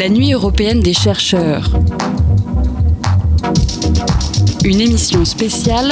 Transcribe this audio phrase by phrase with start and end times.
[0.00, 1.68] La nuit européenne des chercheurs.
[4.64, 5.90] Une émission spéciale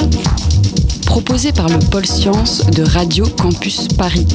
[1.05, 4.27] proposée par le pôle sciences de Radio Campus Paris.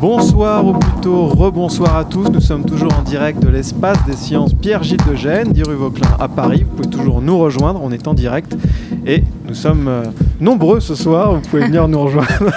[0.00, 2.28] Bonsoir ou plutôt rebonsoir à tous.
[2.30, 6.16] Nous sommes toujours en direct de l'espace des sciences Pierre-Gilles de Gênes, 10 rue Vauclin
[6.20, 6.62] à Paris.
[6.62, 8.56] Vous pouvez toujours nous rejoindre, on est en direct
[9.04, 10.04] et nous sommes euh,
[10.40, 11.34] nombreux ce soir.
[11.34, 12.52] Vous pouvez venir nous rejoindre.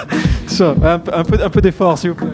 [0.61, 2.27] Un, peu, un peu d'effort s'il vous plaît.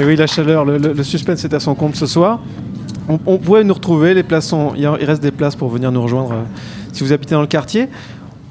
[0.00, 2.40] Et oui, la chaleur, le, suspense est à son compte ce soir.
[3.08, 6.02] On, on pourrait nous retrouver, les places sont, il reste des places pour venir nous
[6.02, 6.42] rejoindre euh,
[6.92, 7.88] si vous habitez dans le quartier.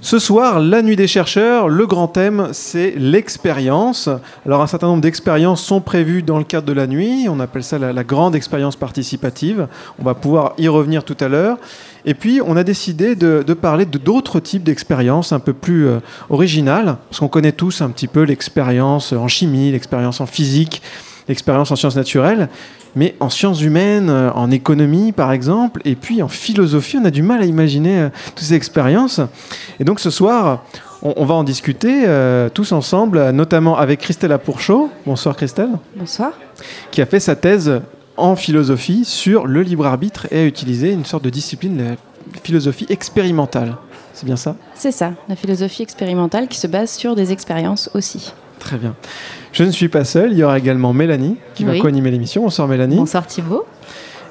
[0.04, 4.10] Ce soir, la nuit des chercheurs, le grand thème, c'est l'expérience.
[4.48, 7.28] Alors un certain nombre d'expériences sont prévues dans le cadre de la nuit.
[7.30, 9.68] On appelle ça la, grande expérience participative.
[10.00, 11.60] On va pouvoir y revenir tout à l'heure.
[12.06, 16.00] Et puis, on a décidé de, parler de d'autres types d'expériences un peu plus euh,
[16.30, 20.82] originales, parce qu'on connaît tous un petit peu l'expérience en chimie, l'expérience en physique,
[21.28, 22.50] l'expérience en sciences naturelles
[22.96, 27.12] mais en sciences humaines, euh, en économie par exemple, et puis en philosophie, on a
[27.12, 29.22] du mal à imaginer euh, toutes ces expériences.
[29.80, 30.66] Et donc ce soir,
[31.02, 34.90] on, va en discuter euh, tous ensemble, notamment avec Christelle Apourchaud.
[35.06, 35.72] Bonsoir Christelle.
[35.96, 36.34] Bonsoir.
[36.92, 37.82] Qui a fait sa thèse
[38.22, 41.96] en philosophie sur le libre arbitre et a utilisé une sorte de discipline, la
[42.44, 43.76] philosophie expérimentale.
[44.14, 44.56] C'est bien ça?
[44.76, 48.34] C'est ça, la philosophie expérimentale qui se base sur des expériences aussi.
[48.60, 48.96] Très bien.
[49.54, 52.44] Je ne suis pas seul, il y aura également Mélanie qui va co-animer l'émission.
[52.44, 52.98] Bonsoir Mélanie.
[52.98, 53.66] Bonsoir Thibault.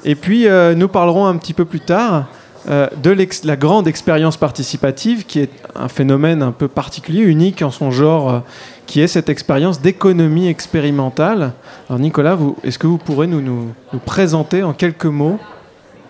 [0.05, 2.27] Et puis euh, nous parlerons un petit peu plus tard
[2.69, 7.71] euh, de la grande expérience participative qui est un phénomène un peu particulier, unique en
[7.71, 8.39] son genre, euh,
[8.85, 11.53] qui est cette expérience d'économie expérimentale.
[11.89, 15.39] Alors Nicolas, est-ce que vous pourrez nous, nous, nous présenter en quelques mots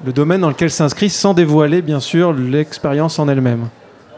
[0.05, 3.67] le domaine dans lequel s'inscrit sans dévoiler bien sûr l'expérience en elle-même?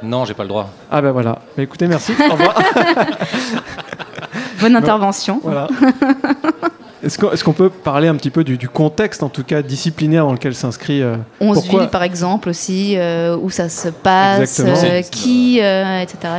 [0.01, 0.69] Non, j'ai pas le droit.
[0.91, 1.39] Ah ben voilà.
[1.57, 2.13] Mais écoutez, merci.
[2.29, 2.55] Au revoir.
[4.61, 5.39] Bonne intervention.
[5.43, 5.67] Voilà.
[7.03, 10.55] Est-ce qu'on peut parler un petit peu du, contexte, en tout cas disciplinaire, dans lequel
[10.55, 16.33] s'inscrit euh, 11 par exemple, aussi, euh, où ça se passe, euh, qui, euh, etc.,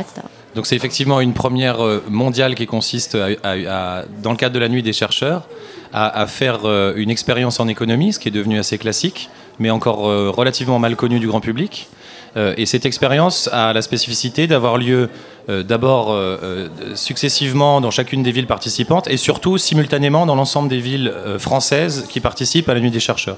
[0.55, 1.77] Donc c'est effectivement une première
[2.09, 5.47] mondiale qui consiste, dans le cadre de la nuit des chercheurs,
[5.93, 9.29] à, faire une expérience en économie, ce qui est devenu assez classique,
[9.59, 9.99] mais encore
[10.35, 11.87] relativement mal connu du grand public.
[12.35, 15.09] et cette expérience a la spécificité d'avoir lieu
[15.47, 20.69] euh, d'abord euh, euh, successivement dans chacune des villes participantes et surtout simultanément dans l'ensemble
[20.69, 23.37] des villes françaises qui participent à la Nuit des chercheurs.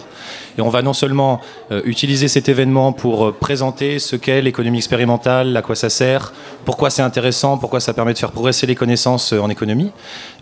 [0.57, 1.41] Et on va non seulement
[1.85, 6.34] utiliser cet événement pour présenter ce qu'est l'économie expérimentale, à quoi ça sert,
[6.66, 9.91] pourquoi c'est intéressant, pourquoi ça permet de faire progresser les connaissances en économie,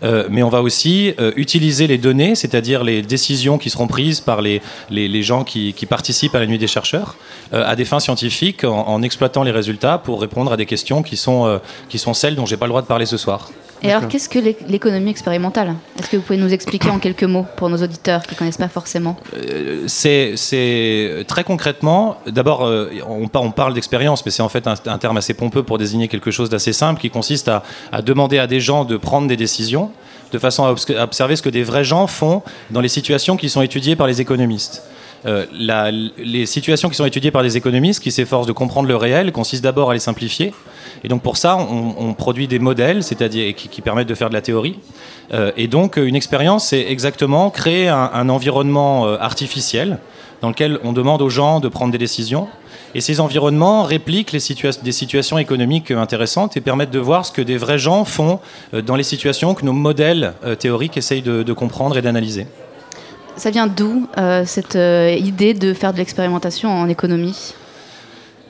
[0.02, 4.62] mais on va aussi utiliser les données, c'est-à-dire les décisions qui seront prises par les,
[4.90, 7.16] les, gens qui, participent à la Nuit des chercheurs,
[7.52, 11.16] à des fins scientifiques en, en, exploitant les résultats pour répondre à des questions qui
[11.16, 13.50] sont euh, qui sont celles dont j'ai pas le droit de parler ce soir.
[13.82, 15.74] Et alors, qu'est-ce que l'économie expérimentale?
[15.98, 18.56] Est-ce que vous pouvez nous expliquer en quelques mots pour nos auditeurs qui ne connaissent
[18.56, 19.16] pas forcément?
[19.36, 24.98] Euh, C'est très concrètement, d'abord, euh, on, on, parle d'expérience, mais c'est en fait un,
[24.98, 27.62] terme assez pompeux pour désigner quelque chose d'assez simple qui consiste à,
[27.92, 29.90] à, demander à des gens de prendre des décisions
[30.32, 33.62] de façon à observer ce que des vrais gens font dans les situations qui sont
[33.62, 34.82] étudiées par les économistes.
[35.58, 39.32] La, les situations qui sont étudiées par les économistes qui s'efforcent de comprendre le réel
[39.32, 40.52] consistent d'abord à les simplifier
[41.04, 44.40] et donc pour ça, on, produit des modèles, c'est-à-dire qui, permettent de faire de la
[44.40, 44.78] théorie.
[45.32, 49.98] Euh, et donc une expérience, c'est exactement créer un, environnement euh, artificiel
[50.40, 52.48] dans lequel on demande aux gens de prendre des décisions.
[52.94, 54.40] Et ces environnements répliquent les
[54.82, 58.40] des situations économiques intéressantes et permettent de voir ce que des vrais gens font
[58.74, 62.46] euh, dans les situations que nos modèles théoriques essayent de, comprendre et d'analyser.
[63.36, 64.06] Ça vient d'où
[64.44, 67.54] cette idée de faire de l'expérimentation en économie?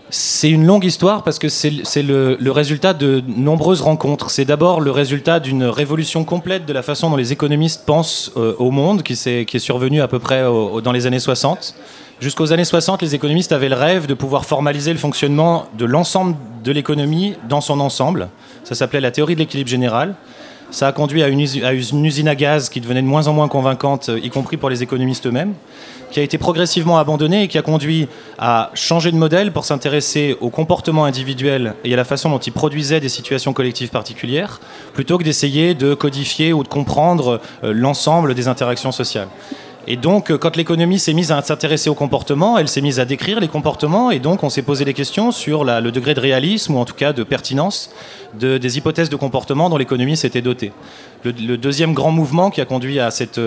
[0.09, 1.71] C'est une longue histoire parce que c'est
[2.03, 4.31] le, résultat de nombreuses rencontres.
[4.31, 8.55] C'est d'abord le résultat d'une révolution complète de la façon dont les économistes pensent euh,
[8.59, 11.75] au monde, qui, est, qui est survenue à peu près dans les années 60.
[12.21, 16.37] Jusqu'aux années 60, les économistes avaient le rêve de pouvoir formaliser le fonctionnement de l'ensemble
[16.63, 18.29] de l'économie dans son ensemble.
[18.63, 20.15] Ça s'appelait la théorie de l'équilibre général.
[20.71, 24.11] Ça a conduit à une, usine à gaz qui devenait de moins en moins convaincante,
[24.23, 25.55] y compris pour les économistes eux-mêmes,
[26.11, 28.09] qui a été progressivement abandonnée et qui a conduit
[28.39, 32.53] à changer de modèle pour s'intéresser au comportement individuel et à la façon dont ils
[32.53, 34.61] produisaient des situations collectives particulières,
[34.93, 39.29] plutôt que d'essayer de codifier ou de comprendre euh, l'ensemble des interactions sociales.
[39.89, 43.05] Et donc, euh, quand l'économie s'est mise à s'intéresser au comportement, elle s'est mise à
[43.05, 46.75] décrire les comportements, et donc on s'est posé des questions sur le degré de réalisme,
[46.75, 47.91] ou en tout cas de pertinence,
[48.35, 50.73] des hypothèses de comportement dont l'économie s'était dotée.
[51.25, 53.41] Le, deuxième grand mouvement qui a conduit à, cette,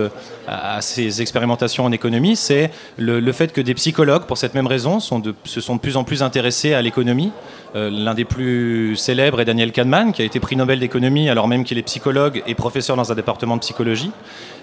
[0.48, 4.98] à ces expérimentations en économie, c'est le, fait que des psychologues, pour cette même raison,
[5.20, 7.31] de, se sont de plus en plus intéressés à l'économie,
[7.76, 11.48] Euh, l'un des plus célèbres est Daniel Kahneman, qui a été prix Nobel d'économie alors
[11.48, 14.12] même qu'il est psychologue et professeur dans un département de psychologie.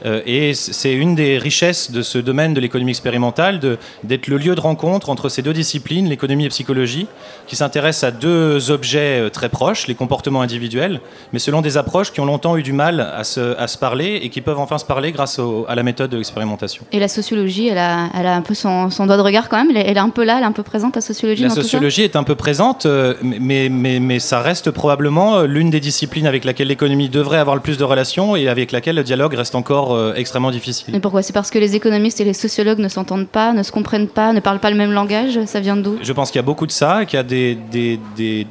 [0.04, 3.60] Euh, et c'est une des richesses de ce domaine de l'économie expérimentale
[4.02, 7.06] d'être le lieu de rencontre entre ces deux disciplines, l'économie et psychologie,
[7.46, 11.00] qui s'intéressent à deux objets euh, très proches, les comportements individuels,
[11.32, 14.20] mais selon des approches qui ont longtemps eu du mal à se, à se parler
[14.22, 16.84] et qui peuvent enfin se parler grâce à la méthode de l'expérimentation.
[16.92, 19.56] Et la sociologie, elle a, elle a un peu son, son, doigt de regard quand
[19.58, 21.42] même, elle est, elle est, un peu là, elle est un peu présente, la sociologie
[21.42, 22.86] La sociologie est un peu présente,
[23.22, 27.56] mais, mais, mais ça reste probablement euh, l'une des disciplines avec laquelle l'économie devrait avoir
[27.56, 30.94] le plus de relations et avec laquelle le dialogue reste encore euh, extrêmement difficile.
[30.94, 31.22] Et pourquoi?
[31.22, 34.32] C'est parce que les économistes et les sociologues ne s'entendent pas, ne se comprennent pas,
[34.32, 35.38] ne parlent pas le même langage?
[35.46, 35.96] Ça vient d'où?
[36.02, 38.46] Je pense qu'il y a beaucoup de ça, qu'il y a des, des, des,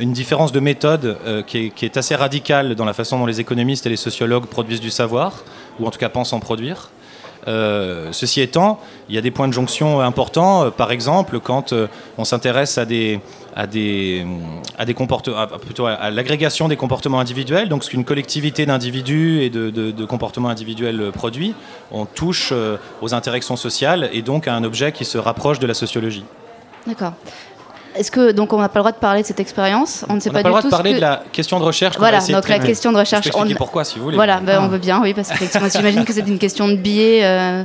[0.00, 3.86] une différence de méthode euh, qui, est, assez radicale dans la façon dont les économistes
[3.86, 5.44] et les sociologues produisent du savoir,
[5.80, 6.90] ou en tout cas pensent en produire.
[7.46, 10.64] Euh, ceci étant, il y a des points de jonction importants.
[10.64, 11.74] Euh, par exemple, quand
[12.18, 13.20] on s'intéresse à des,
[13.54, 14.26] à des,
[14.78, 19.50] à des comportements, plutôt à, l'agrégation des comportements individuels, donc ce qu'une collectivité d'individus et
[19.50, 21.54] de, de, de, comportements individuels produit,
[21.92, 22.52] on touche
[23.02, 26.24] aux interactions sociales et donc à un objet qui se rapproche de la sociologie.
[26.86, 27.14] D'accord.
[27.96, 30.20] Est-ce que donc on n'a pas le droit de parler de cette expérience On ne
[30.20, 31.96] sait pas, pas le droit de parler de la question de recherche.
[31.98, 33.28] Voilà, donc la question de recherche.
[33.34, 33.46] On...
[33.54, 34.16] pourquoi si vous voulez.
[34.16, 37.20] Voilà, ben, on veut bien, oui, parce que j'imagine que c'est une question de biais.
[37.24, 37.62] Euh,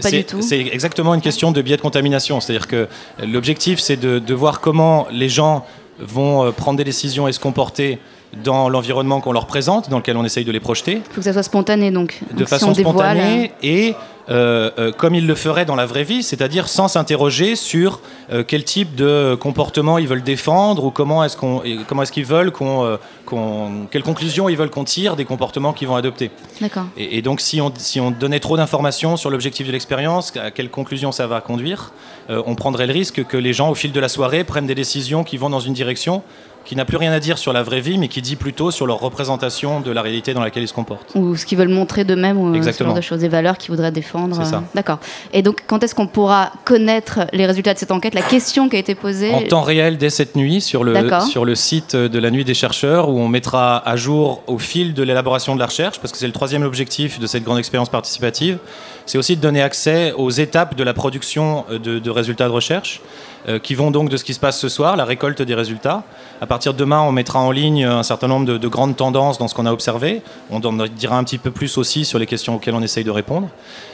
[0.00, 0.42] pas du tout.
[0.42, 2.40] C'est exactement une question de biais de contamination.
[2.40, 2.88] C'est-à-dire que
[3.22, 5.64] l'objectif, c'est de, de, voir comment les gens
[5.98, 7.98] vont euh, prendre des décisions et se comporter
[8.44, 10.94] dans l'environnement qu'on leur présente, dans lequel on essaye de les projeter.
[10.94, 12.20] Il faut que ça soit spontané, donc.
[12.32, 13.94] De donc, façon si spontanée et
[14.28, 18.00] euh, euh, comme ils le feraient dans la vraie vie, c'est-à-dire sans s'interroger sur
[18.32, 22.24] euh, quel type de comportement ils veulent défendre ou comment est-ce qu'on, comment est-ce qu'ils
[22.24, 26.30] veulent qu'on, qu'on, quelles conclusions ils veulent qu'on tire des comportements qu'ils vont adopter.
[26.60, 26.86] D'accord.
[26.96, 30.50] Et, et, donc si on, si on donnait trop d'informations sur l'objectif de l'expérience, à
[30.50, 31.92] quelles conclusions ça va conduire,
[32.28, 35.22] on prendrait le risque que les gens au fil de la soirée prennent des décisions
[35.22, 36.22] qui vont dans une direction
[36.66, 38.86] qui n'a plus rien à dire sur la vraie vie, mais qui dit plutôt sur
[38.86, 41.14] leur représentation de la réalité dans laquelle ils se comportent.
[41.14, 42.90] Ou ce qu'ils veulent montrer d'eux-mêmes, ou Exactement.
[42.90, 44.36] ce genre de choses, des valeurs qu'ils voudraient défendre.
[44.36, 44.64] C'est ça.
[44.74, 44.98] D'accord.
[45.32, 48.74] Et donc, quand est-ce qu'on pourra connaître les résultats de cette enquête La question qui
[48.74, 49.32] a été posée?
[49.32, 50.94] En temps réel, dès cette nuit, sur le,
[51.30, 54.92] sur le site de la Nuit des chercheurs, où on mettra à jour au fil
[54.92, 57.88] de l'élaboration de la recherche, parce que c'est le troisième objectif de cette grande expérience
[57.90, 58.58] participative,
[59.06, 63.00] c'est aussi de donner accès aux étapes de la production de, de résultats de recherche
[63.48, 66.02] euh, qui vont donc de ce qui se passe ce soir, la récolte des résultats.
[66.40, 69.38] À partir de demain, on mettra en ligne un certain nombre de, de grandes tendances
[69.38, 70.22] dans ce qu'on a observé.
[70.50, 73.10] On en dira un petit peu plus aussi sur les questions auxquelles on essaye de
[73.10, 73.48] répondre.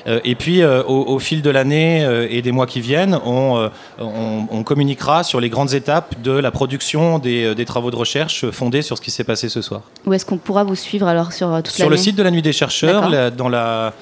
[0.07, 3.19] Euh, et puis, euh, au, au, fil de l'année euh, et des mois qui viennent,
[3.25, 3.69] on, euh,
[3.99, 8.51] on, on, communiquera sur les grandes étapes de la production des, des travaux de recherche
[8.51, 9.83] fondés sur ce qui s'est passé ce soir.
[10.07, 12.43] Où est-ce qu'on pourra vous suivre alors sur toute Sur le site de la Nuit
[12.43, 13.93] des chercheurs, la, dans la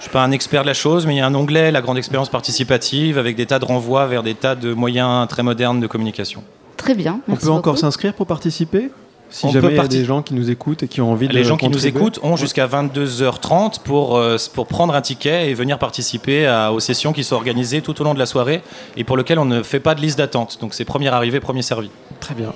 [0.00, 1.70] je ne suis pas un expert de la chose, mais il y a un onglet,
[1.70, 5.42] la grande expérience participative, avec des tas de renvois vers des tas de moyens très
[5.42, 6.42] modernes de communication.
[6.78, 7.20] Très bien.
[7.28, 7.58] On peut beaucoup.
[7.58, 8.90] encore s'inscrire pour participer
[9.28, 11.26] si on jamais il y a des gens qui nous écoutent et qui ont envie
[11.26, 15.02] les de Les gens qui nous écoutent ont jusqu'à 22h30 pour, euh, pour prendre un
[15.02, 18.26] ticket et venir participer à, aux sessions qui sont organisées tout au long de la
[18.26, 18.62] soirée
[18.96, 20.56] et pour lesquelles on ne fait pas de liste d'attente.
[20.62, 21.90] Donc c'est premier arrivé, premier servi.
[22.20, 22.54] Très bien.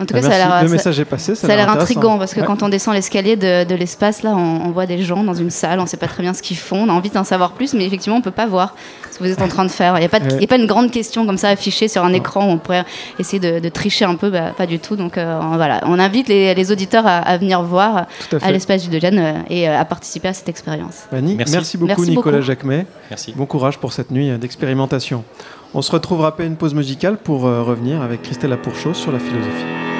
[0.00, 0.40] En tout Bah, cas, merci.
[0.40, 1.34] ça a l'air, le message est passé.
[1.34, 2.46] Ça, Ça a l'air intriguant parce que Ouais.
[2.46, 5.50] quand on descend l'escalier de, de l'espace, là, on, on voit des gens dans une
[5.50, 7.52] salle, on ne sait pas très bien ce qu'ils font, on a envie d'en savoir
[7.52, 8.74] plus, mais effectivement, on ne peut pas voir
[9.12, 9.96] ce que vous êtes en train de faire.
[9.96, 10.34] Il n'y a, pas de- Ouais.
[10.36, 12.58] il y a pas une grande question comme ça affichée sur un écran où on
[12.58, 12.84] pourrait
[13.20, 14.96] essayer de, de tricher un peu, bah, pas du tout.
[14.96, 18.46] Donc euh, on- voilà, on invite les, les auditeurs à, à venir voir Tout à
[18.46, 21.04] à l'espace du Degen euh, et euh, à participer à cette expérience.
[21.12, 21.36] Merci.
[21.52, 21.76] merci.
[21.78, 22.46] beaucoup, Merci Nicolas beaucoup.
[22.46, 22.86] Jacquemet.
[23.10, 23.32] Merci.
[23.36, 25.22] Bon courage pour cette nuit d'expérimentation.
[25.76, 29.18] On se retrouvera après une pause musicale pour euh, revenir avec Christelle Lapourchose sur la
[29.20, 29.93] philosophie.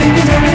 [0.00, 0.49] Thank you.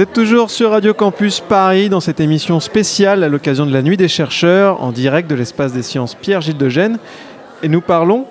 [0.00, 3.82] Vous êtes toujours sur Radio Campus Paris dans cette émission spéciale à l'occasion de la
[3.82, 6.98] Nuit des chercheurs en direct de l'espace des sciences Pierre-Gilles de Gênes.
[7.62, 8.24] Et nous parlons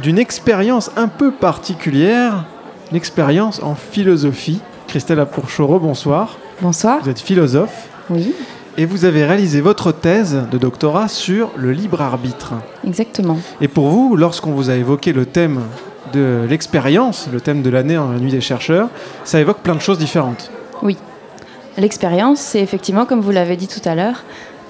[0.00, 2.46] d'une expérience un peu particulière,
[2.90, 4.62] l'expérience en philosophie.
[4.88, 6.38] Christelle Apourchoro, bonsoir.
[6.62, 7.00] Bonsoir.
[7.02, 8.32] Vous êtes philosophe Oui,
[8.78, 12.54] et vous avez réalisé votre thèse de doctorat sur le libre arbitre.
[12.82, 13.36] exactement.
[13.60, 15.60] Et pour vous, lorsqu'on vous a évoqué le thème
[16.14, 18.88] de l'expérience, le thème de l'année en la Nuit des chercheurs,
[19.24, 20.50] ça évoque plein de choses différentes.
[21.80, 24.24] L'expérience, c'est effectivement, comme vous l'avez dit tout à l'heure,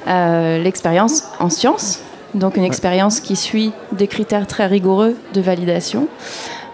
[0.07, 2.01] euh, l'expérience en sciences.
[2.35, 6.07] Donc une expérience qui suit des critères très rigoureux de validation,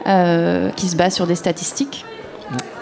[0.07, 2.05] euh, qui se base sur des statistiques.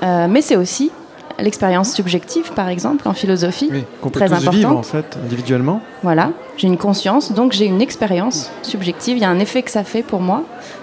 [0.03, 0.91] Euh, mais c'est aussi
[1.39, 3.69] l'expérience subjective, par exemple, en philosophie.
[3.71, 4.79] Oui, qu'on peut Très tous vivre importante.
[4.79, 5.81] en fait individuellement.
[6.03, 9.17] Voilà, j'ai une conscience, donc j'ai une expérience subjective.
[9.17, 10.43] Il y a un effet que ça fait pour moi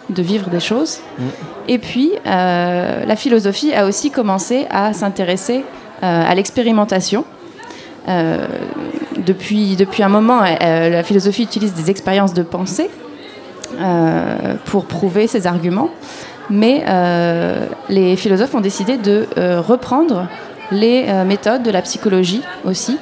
[0.10, 1.00] de vivre des choses.
[1.18, 1.24] Mm.
[1.68, 5.66] Et puis, euh, la philosophie a aussi commencé à s'intéresser
[6.02, 7.26] à l'expérimentation.
[8.08, 8.48] Euh,
[9.26, 12.90] depuis, depuis un moment, euh, la philosophie utilise des expériences de pensée
[13.80, 15.90] euh, pour prouver ses arguments.
[16.50, 20.28] Mais euh, les philosophes ont décidé de euh, reprendre
[20.72, 22.98] les euh, méthodes de la psychologie aussi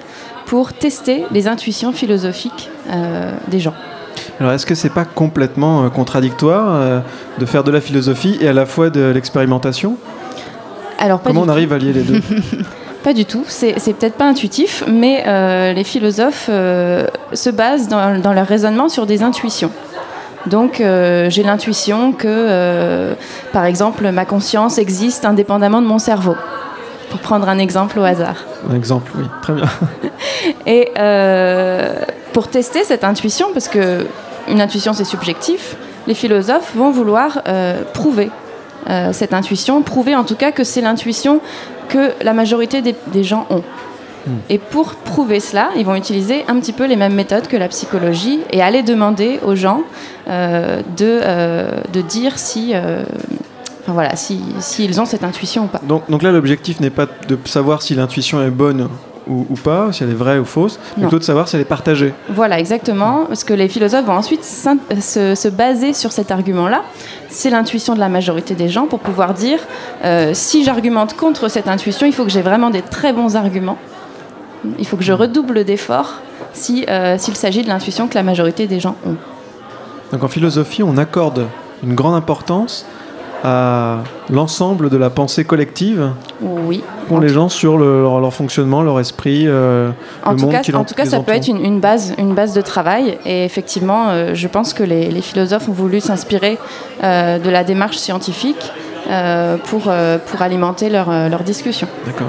[0.45, 3.73] pour tester les intuitions philosophiques euh, des gens.
[4.39, 6.99] Alors est-ce que c'est pas complètement euh, contradictoire euh,
[7.37, 9.95] de faire de la philosophie et à la fois de l'expérimentation?
[10.97, 12.21] Alors, pas Comment du on arrive à lier les deux?
[13.03, 18.19] Pas du tout, c'est peut-être pas intuitif, mais euh, les philosophes euh, se basent dans,
[18.19, 19.71] dans leur raisonnement sur des intuitions.
[20.47, 23.15] Donc euh, j'ai l'intuition que,
[23.53, 26.35] par exemple, ma conscience existe indépendamment de mon cerveau,
[27.09, 28.43] pour prendre un exemple au hasard.
[28.69, 29.69] Un exemple, oui, très bien.
[30.65, 30.91] Et
[32.33, 34.07] pour tester cette intuition, parce que
[34.49, 37.43] une intuition c'est subjectif, les philosophes vont vouloir
[37.93, 38.29] prouver
[39.13, 41.39] cette intuition, prouver en tout cas que c'est l'intuition
[41.89, 43.63] que la majorité des, des gens ont.
[44.49, 47.67] Et pour prouver cela, ils vont utiliser un petit peu les mêmes méthodes que la
[47.67, 49.81] psychologie et aller demander aux gens
[50.27, 53.03] euh, de, euh, de dire si, euh,
[53.81, 55.81] enfin voilà, si, s'ils ont cette intuition ou pas.
[55.83, 58.89] Donc, donc là, l'objectif n'est pas de savoir si l'intuition est bonne
[59.29, 61.61] ou, ou pas, si elle est vraie ou fausse, mais plutôt de savoir si elle
[61.61, 62.13] est partagée.
[62.29, 63.25] Voilà, exactement.
[63.27, 66.83] Parce que les philosophes vont ensuite se, se baser sur cet argument-là.
[67.29, 69.59] C'est l'intuition de la majorité des gens pour pouvoir dire
[70.03, 73.77] euh, si j'argumente contre cette intuition, il faut que j'ai vraiment des très bons arguments.
[74.77, 76.21] Il faut que je redouble d'efforts
[76.53, 79.15] si, euh, s'il s'agit de l'intuition que la majorité des gens ont.
[80.11, 81.47] Donc en philosophie, on accorde
[81.83, 82.85] une grande importance
[83.43, 83.99] à
[84.29, 86.83] l'ensemble de la pensée collective Oui.
[87.07, 89.91] qu'ont les gens sur le- leur, leur fonctionnement, leur esprit, euh,
[90.25, 92.33] En le tout monde cas, en tout cas ça peut être une, une base, une
[92.33, 93.17] base de travail.
[93.25, 96.57] Et effectivement, euh, je pense que les, les philosophes ont voulu s'inspirer
[97.03, 98.71] euh, de la démarche scientifique
[99.69, 99.83] pour,
[100.27, 101.87] pour alimenter leur, leur discussion.
[102.05, 102.27] D'accord.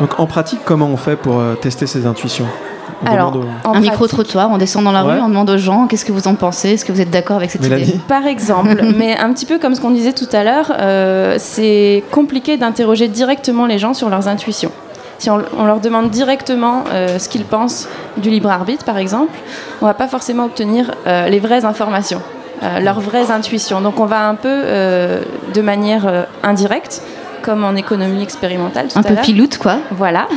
[0.00, 2.46] Donc en pratique, comment on fait pour tester ces intuitions?
[2.46, 5.14] On Alors, demande Un pratique- micro-trottoir, on descend dans la Ouais.
[5.14, 7.36] rue, on demande aux gens qu'est-ce que vous en pensez, est-ce que vous êtes d'accord
[7.36, 7.98] avec cette idée?
[8.08, 12.02] Par exemple, mais un petit peu comme ce qu'on disait tout à l'heure, euh, c'est
[12.10, 14.72] compliqué d'interroger directement les gens sur leurs intuitions.
[15.18, 19.36] Si on, on leur demande directement euh, ce qu'ils pensent du libre arbitre, par exemple,
[19.82, 22.20] on va pas forcément obtenir euh, les vraies informations,
[22.62, 23.80] euh, leurs vraies intuitions.
[23.80, 25.20] Donc on va un peu euh,
[25.54, 27.02] de manière euh, indirecte,
[27.42, 29.78] comme en économie expérimentale tout Un à peu piloute, quoi.
[29.90, 30.28] Voilà.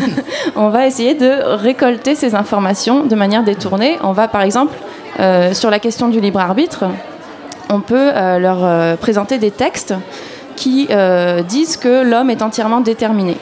[0.56, 3.98] on va essayer de récolter ces informations de manière détournée.
[4.02, 4.74] On va, par exemple,
[5.18, 6.84] euh, sur la question du libre arbitre,
[7.70, 9.94] on peut euh, leur euh, présenter des textes
[10.56, 10.88] qui
[11.48, 13.36] disent que l'homme est entièrement déterminé.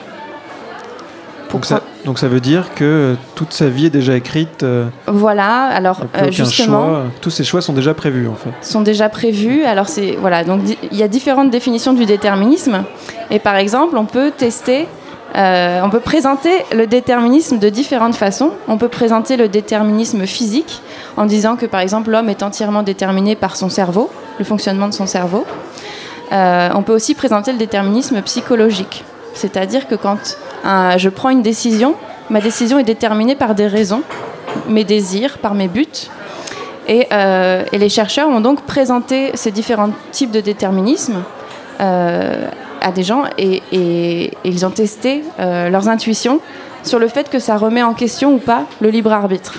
[1.54, 5.66] Donc, ça, donc ça veut dire que toute sa vie est déjà écrite, euh, Voilà.
[5.66, 8.50] Alors euh, justement, choix, tous ces choix sont déjà prévus en fait.
[8.60, 9.62] sont déjà prévus.
[9.62, 12.82] Alors c'est voilà, donc il y a différentes définitions du déterminisme.
[13.30, 14.88] Et par exemple, on peut tester,
[15.36, 18.50] euh, on peut présenter le déterminisme de différentes façons.
[18.66, 20.82] On peut présenter le déterminisme physique
[21.16, 24.94] en disant que par exemple l'homme est entièrement déterminé par son cerveau, le fonctionnement de
[24.94, 25.46] son cerveau.
[26.32, 31.94] On peut aussi présenter le déterminisme psychologique, c'est-à-dire que quand euh, je prends une décision,
[32.30, 34.02] ma décision est déterminée par des raisons,
[34.68, 36.08] mes désirs, par mes buts.
[36.88, 41.22] Et, euh, les chercheurs ont donc présenté ces différents types de déterminisme
[41.80, 42.48] euh,
[42.80, 46.40] à des gens et, ils ont testé leurs intuitions
[46.82, 49.54] sur le fait que ça remet en question ou pas le libre arbitre.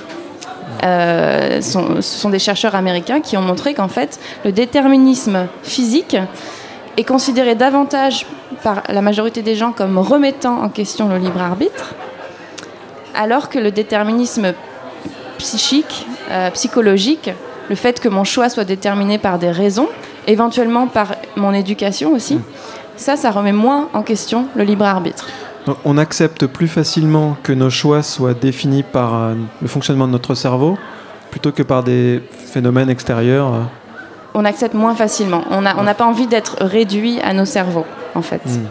[0.84, 6.16] Ce sont des chercheurs américains qui ont montré qu'en fait, le déterminisme physique
[6.98, 8.26] est considéré davantage
[8.64, 11.94] par la majorité des gens comme remettant en question le libre arbitre,
[13.14, 14.54] alors que le déterminisme
[15.38, 17.32] psychique, euh, psychologique,
[17.70, 19.90] le fait que mon choix soit déterminé par des raisons,
[20.28, 22.40] éventuellement par mon éducation aussi,
[22.96, 25.28] ça, ça remet moins en question le libre arbitre.
[25.84, 30.36] On accepte plus facilement que nos choix soient définis par euh, le fonctionnement de notre
[30.36, 30.78] cerveau
[31.32, 33.54] plutôt que par des phénomènes extérieurs.
[33.54, 33.85] euh.
[34.38, 35.44] On accepte moins facilement.
[35.50, 38.42] On n'a on n'a pas envie d'être réduit à nos cerveaux, en fait.
[38.46, 38.66] Hmm.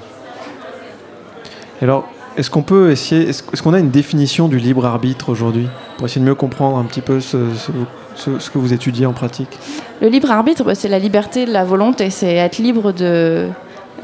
[1.83, 6.07] Alors, est-ce qu'on peut essayer, est-ce qu'on a une définition du libre arbitre aujourd'hui pour
[6.07, 7.73] essayer de mieux comprendre un petit peu ce, ce-
[8.15, 9.59] ce- ce que vous étudiez en pratique?
[10.01, 13.49] Le libre arbitre, bah, c'est la liberté de la volonté, c'est être libre de,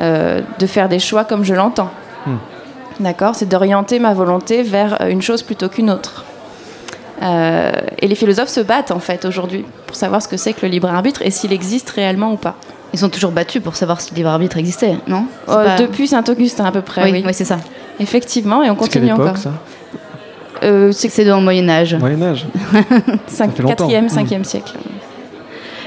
[0.01, 1.91] euh, de faire des choix comme je l'entends.
[2.27, 2.37] Hmm.
[3.01, 3.35] D'accord?
[3.35, 6.25] C'est d'orienter ma volonté vers une chose plutôt qu'une autre.
[7.23, 10.63] Euh, et les philosophes se battent en fait aujourd'hui pour savoir ce que c'est que
[10.65, 12.55] le libre arbitre et s'il existe réellement ou pas.
[12.93, 15.27] Ils sont toujours battus pour savoir si le libre arbitre existait, non?
[15.49, 17.23] Euh, pas- Depuis Saint-Augustin à peu près, oui, oui.
[17.27, 17.59] oui, c'est ça.
[18.01, 19.37] Effectivement, et on C'est quelle continue époque encore.
[19.37, 19.53] ça?
[20.63, 21.95] Euh, c'est C'est dans le Moyen Âge.
[21.95, 22.47] Moyen Âge.
[23.27, 23.89] cinq- fait longtemps.
[23.89, 24.09] 4e, Hmm.
[24.09, 24.73] 5e siècle.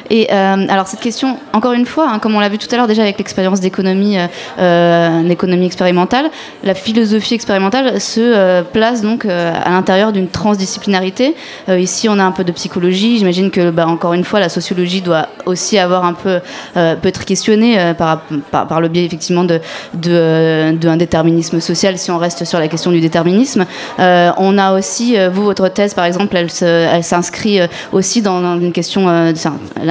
[0.10, 2.78] Et euh, alors cette question, encore une fois, hein, comme on l'a vu tout à
[2.78, 4.28] l'heure déjà avec l'expérience d'économie, euh,
[4.60, 6.30] euh, une économie expérimentale,
[6.63, 11.36] la philosophie expérimentale se euh, place donc à l'intérieur d'une transdisciplinarité.
[11.70, 13.18] Ici, on a un peu de psychologie.
[13.18, 16.39] J'imagine que, bah, encore une fois, la sociologie doit aussi avoir un peu,
[16.74, 19.60] peut être questionnée par, le biais effectivement de,
[19.94, 21.98] d'un déterminisme social.
[21.98, 23.66] Si on reste sur la question du déterminisme,
[23.98, 27.60] on a aussi, vous, votre thèse, par exemple, elle, s'inscrit
[27.92, 29.34] aussi dans, dans une question,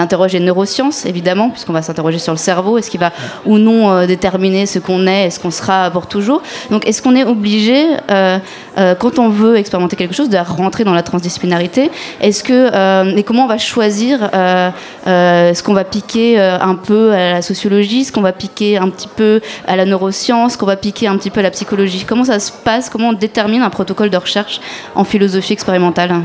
[0.02, 3.12] interroge les neurosciences, évidemment, puisqu'on va s'interroger sur le cerveau, est-ce qu'il va
[3.46, 6.42] ou non euh, déterminer ce qu'on est, est-ce qu'on sera pour toujours?
[6.70, 8.38] Donc, est-ce qu'on est obligé, euh,
[8.78, 11.90] euh, quand on veut expérimenter quelque chose, de rentrer dans la transdisciplinarité?
[12.20, 17.42] Est-ce que, et comment on va choisir ce qu'on va piquer un peu à la
[17.42, 21.06] sociologie, ce qu'on va piquer un petit peu à la neuroscience, ce qu'on va piquer
[21.06, 22.04] un petit peu à la psychologie?
[22.06, 22.90] Comment ça se passe?
[22.90, 24.60] Comment on détermine un protocole de recherche
[24.94, 26.22] en philosophie expérimentale?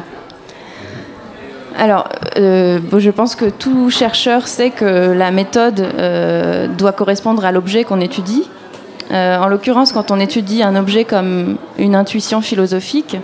[1.77, 7.51] Alors, euh, je pense que tout chercheur sait que la méthode euh, doit correspondre à
[7.51, 8.49] l'objet qu'on étudie.
[9.11, 13.17] Euh, en l'occurrence, quand on étudie un objet comme une intuition philosophique,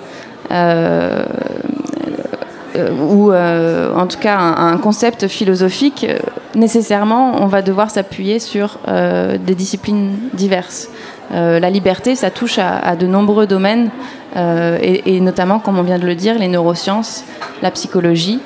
[3.02, 6.06] ou en tout cas un, concept philosophique,
[6.54, 10.90] nécessairement, on va devoir s'appuyer sur des disciplines diverses.
[11.32, 13.90] La liberté, ça touche à de nombreux domaines,
[14.36, 17.24] euh, et, notamment, comme on vient de le dire, les neurosciences,
[17.62, 18.40] la psychologie.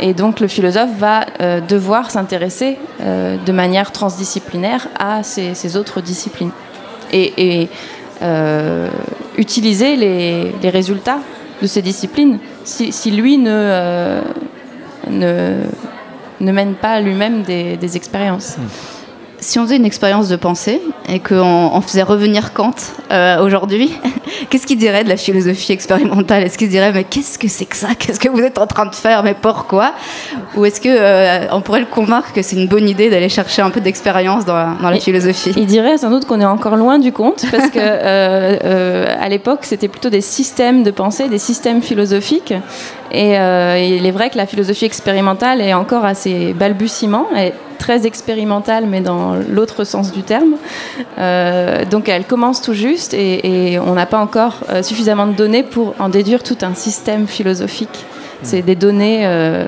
[0.00, 6.00] Et donc, le philosophe va euh, devoir s'intéresser euh, de manière transdisciplinaire à ces, autres
[6.00, 6.50] disciplines.
[7.12, 7.68] Et,
[9.36, 11.18] utiliser les, résultats
[11.60, 12.38] de ces disciplines.
[12.64, 14.20] Si, lui ne,
[15.10, 15.56] ne,
[16.40, 18.56] ne mène pas lui-même des, des expériences.
[19.44, 21.36] Si on faisait une expérience de pensée et qu'on
[21.70, 22.70] on faisait revenir Kant
[23.12, 23.92] euh, aujourd'hui,
[24.48, 26.44] qu'est-ce qu'il dirait de la philosophie expérimentale?
[26.44, 27.88] Est-ce qu'il dirait mais qu'est-ce que c'est que ça?
[27.98, 29.22] Qu'est-ce que vous êtes en train de faire?
[29.22, 29.92] Mais pourquoi?
[30.56, 33.60] Ou est-ce que euh, on pourrait le convaincre que c'est une bonne idée d'aller chercher
[33.60, 35.52] un peu d'expérience dans, la- dans la Et- philosophie?
[35.58, 39.60] Il dirait sans doute qu'on est encore loin du compte, parce que euh, à l'époque,
[39.64, 42.54] c'était plutôt des systèmes de pensée, des systèmes philosophiques.
[43.12, 47.54] Et il est vrai que la philosophie expérimentale est encore à ses balbutiements, elle est
[47.84, 50.54] très expérimentale, mais dans l'autre sens du terme.
[51.18, 53.34] Euh, donc elle commence tout juste, et,
[53.72, 57.26] et on n'a pas encore euh, suffisamment de données pour en déduire tout un système
[57.26, 57.96] philosophique.
[58.42, 59.66] C'est des données euh,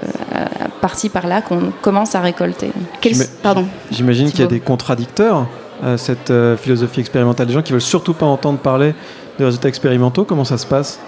[0.81, 2.71] par-ci par-là qu'on commence à récolter.
[3.01, 3.65] Quel- J'ima- Pardon.
[3.91, 5.47] J'imagine qu'il y a des contradicteurs
[5.85, 8.95] à cette euh, philosophie expérimentale, des gens qui veulent surtout pas entendre parler
[9.39, 10.25] de résultats expérimentaux.
[10.25, 10.99] Comment ça se passe?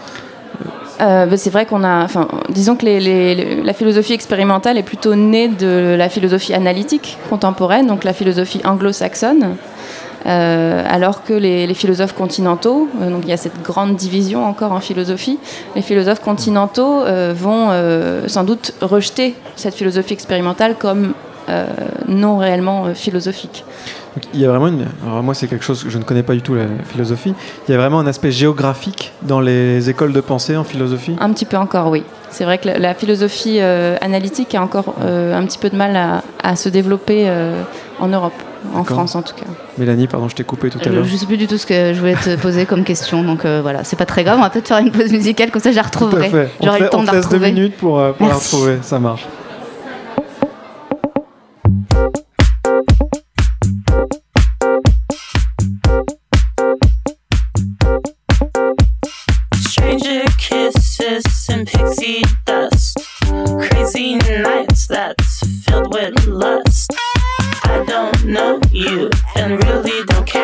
[1.00, 2.06] Euh, bah, c'est vrai qu'on a,
[2.48, 8.04] disons que les- la philosophie expérimentale est plutôt née de la philosophie analytique contemporaine, donc
[8.04, 9.56] la philosophie anglo-saxonne,
[10.26, 14.72] euh, alors que les, philosophes continentaux, euh, donc il y a cette grande division encore
[14.72, 15.38] en philosophie,
[15.76, 17.68] les philosophes continentaux vont
[18.26, 21.14] sans doute rejeter cette philosophie expérimentale comme
[22.08, 23.64] non réellement philosophique.
[24.16, 24.86] Donc, il y a vraiment une.
[25.06, 27.34] Alors moi, c'est quelque chose que je ne connais pas du tout la philosophie.
[27.68, 31.14] Il y a vraiment un aspect géographique dans les écoles de pensée en philosophie?
[31.20, 32.02] Un petit peu encore, oui.
[32.30, 35.76] C'est vrai que la, la philosophie euh, analytique a encore euh, un petit peu de
[35.76, 37.62] mal à, à se développer euh,
[38.00, 38.34] en Europe,
[38.74, 38.84] en.
[38.84, 39.46] France en tout cas.
[39.78, 41.04] Mélanie, pardon, je t'ai coupé tout à l'heure.
[41.04, 43.60] je sais plus du tout ce que je voulais te poser comme question, donc euh,
[43.62, 44.36] voilà, c'est pas très grave.
[44.38, 46.30] On va peut-être faire une pause musicale, comme ça je la retrouverai.
[46.62, 47.52] J'aurai le temps on de la laisse deux retrouver.
[47.52, 48.78] minutes pour, euh, pour la retrouver.
[48.82, 49.26] Ça marche.
[69.36, 70.37] And really don't care.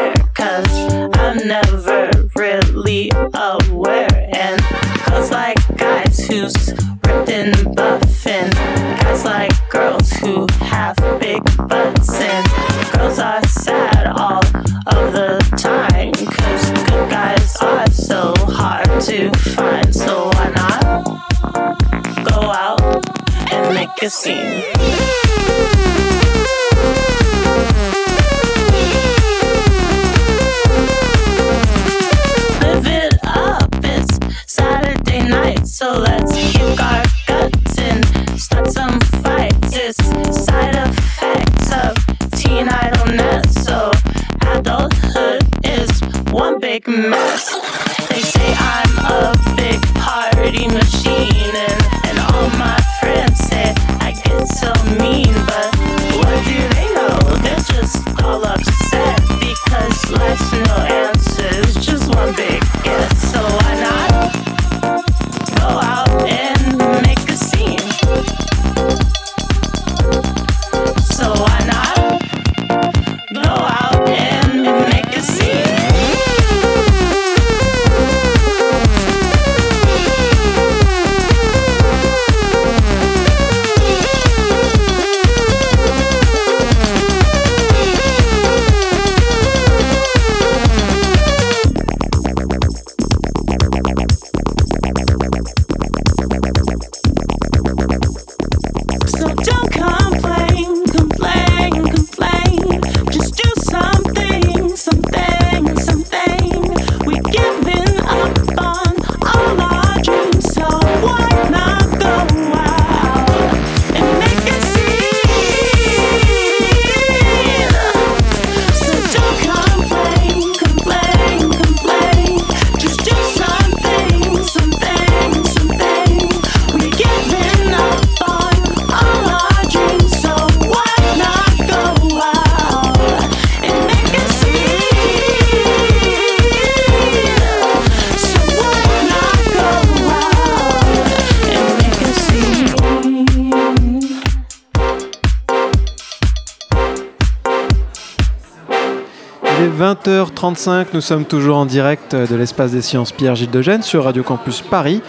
[149.85, 154.05] 20h35, nous sommes toujours en direct de l'espace des sciences Pierre Gilles de Gênes sur
[154.05, 155.03] Radio Campus Paris.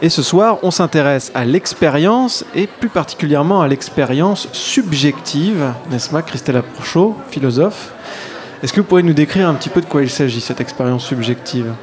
[0.00, 6.22] Et ce soir, on s'intéresse à l'expérience et plus particulièrement à l'expérience subjective, n'est-ce pas,
[6.22, 7.92] Christelle Approchot, philosophe
[8.62, 11.04] Est-ce que vous pourriez nous décrire un petit peu de quoi il s'agit, cette expérience
[11.04, 11.74] subjective?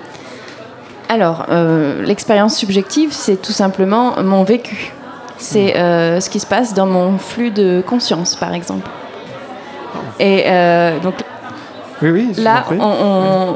[1.10, 4.92] Alors, euh, l'expérience subjective, c'est tout simplement mon vécu.
[5.38, 8.90] C'est euh, ce qui se passe dans mon flux de conscience, par exemple.
[10.20, 11.16] Et euh, donc
[12.02, 13.56] Oui, oui, là, on, on-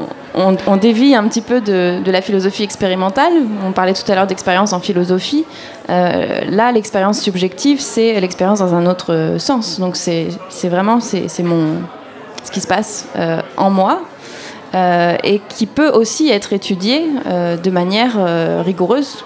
[0.50, 3.32] on- on dévie un petit peu de, de la philosophie expérimentale.
[3.66, 5.44] On parlait tout à l'heure d'expérience en philosophie.
[5.88, 9.80] Euh, là, l'expérience subjective, c'est l'expérience dans un autre euh, sens.
[9.80, 10.28] Donc, c'est
[10.64, 11.80] vraiment c'est mon
[12.44, 14.02] ce qui se passe euh, en moi
[14.74, 17.06] euh, et qui peut aussi être étudié
[17.62, 18.12] de manière
[18.64, 19.24] rigoureuse.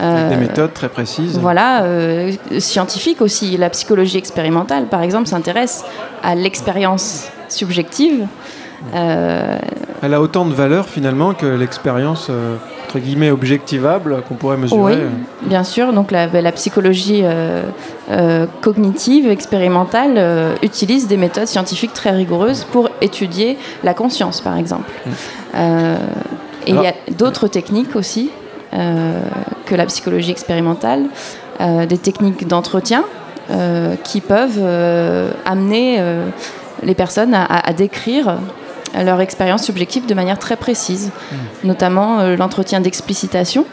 [0.00, 1.38] Des méthodes très précises.
[1.38, 3.58] voilà, euh, scientifique aussi.
[3.58, 5.84] La psychologie expérimentale, par exemple, s'intéresse
[6.22, 8.26] à l'expérience subjective.
[8.94, 9.58] Euh,
[10.02, 14.94] Elle a autant de valeur finalement que l'expérience euh, entre guillemets objectivable qu'on pourrait mesurer.
[14.94, 14.98] Oui,
[15.42, 15.92] bien sûr.
[15.92, 17.62] Donc la, la psychologie euh,
[18.10, 24.56] euh, cognitive expérimentale euh, utilise des méthodes scientifiques très rigoureuses pour étudier la conscience, par
[24.56, 24.90] exemple.
[25.54, 25.96] Euh,
[26.66, 28.30] et il y a d'autres techniques aussi
[28.72, 29.20] euh,
[29.66, 31.04] que la psychologie expérimentale,
[31.60, 33.04] euh, des techniques d'entretien
[33.50, 36.26] euh, qui peuvent euh, amener euh,
[36.82, 38.36] les personnes à, décrire
[39.04, 41.10] leur expérience subjective de manière très précise,
[41.64, 43.64] notamment euh, l'entretien d'explicitation.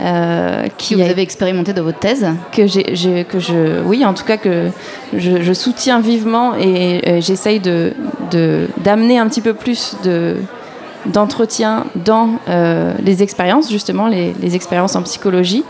[0.00, 4.04] euh, Qui vous a- avez expérimenté dans votre thèse que j'ai, j'ai- que je, oui,
[4.04, 4.68] en tout cas que
[5.16, 7.92] je, je soutiens vivement et j'essaye de,
[8.30, 10.36] de- d'amener un petit peu plus de
[11.06, 15.64] d'entretien dans euh, les expériences, justement les, les expériences en psychologie,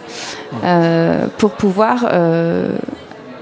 [0.65, 2.71] euh, pour pouvoir euh,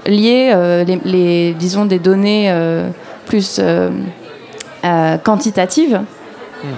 [0.07, 2.89] lier euh, les, les- disons des données euh,
[3.25, 3.89] plus euh,
[5.23, 6.01] quantitatives,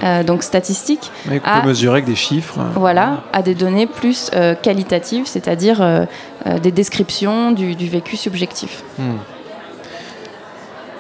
[0.04, 1.12] euh, donc statistiques,
[1.46, 2.60] à- peut mesurer avec des chiffres.
[2.76, 6.06] voilà, à des données plus euh, qualitatives, c'est-à-dire euh,
[6.62, 8.84] des descriptions du, du vécu subjectif.
[8.98, 9.18] Hmm.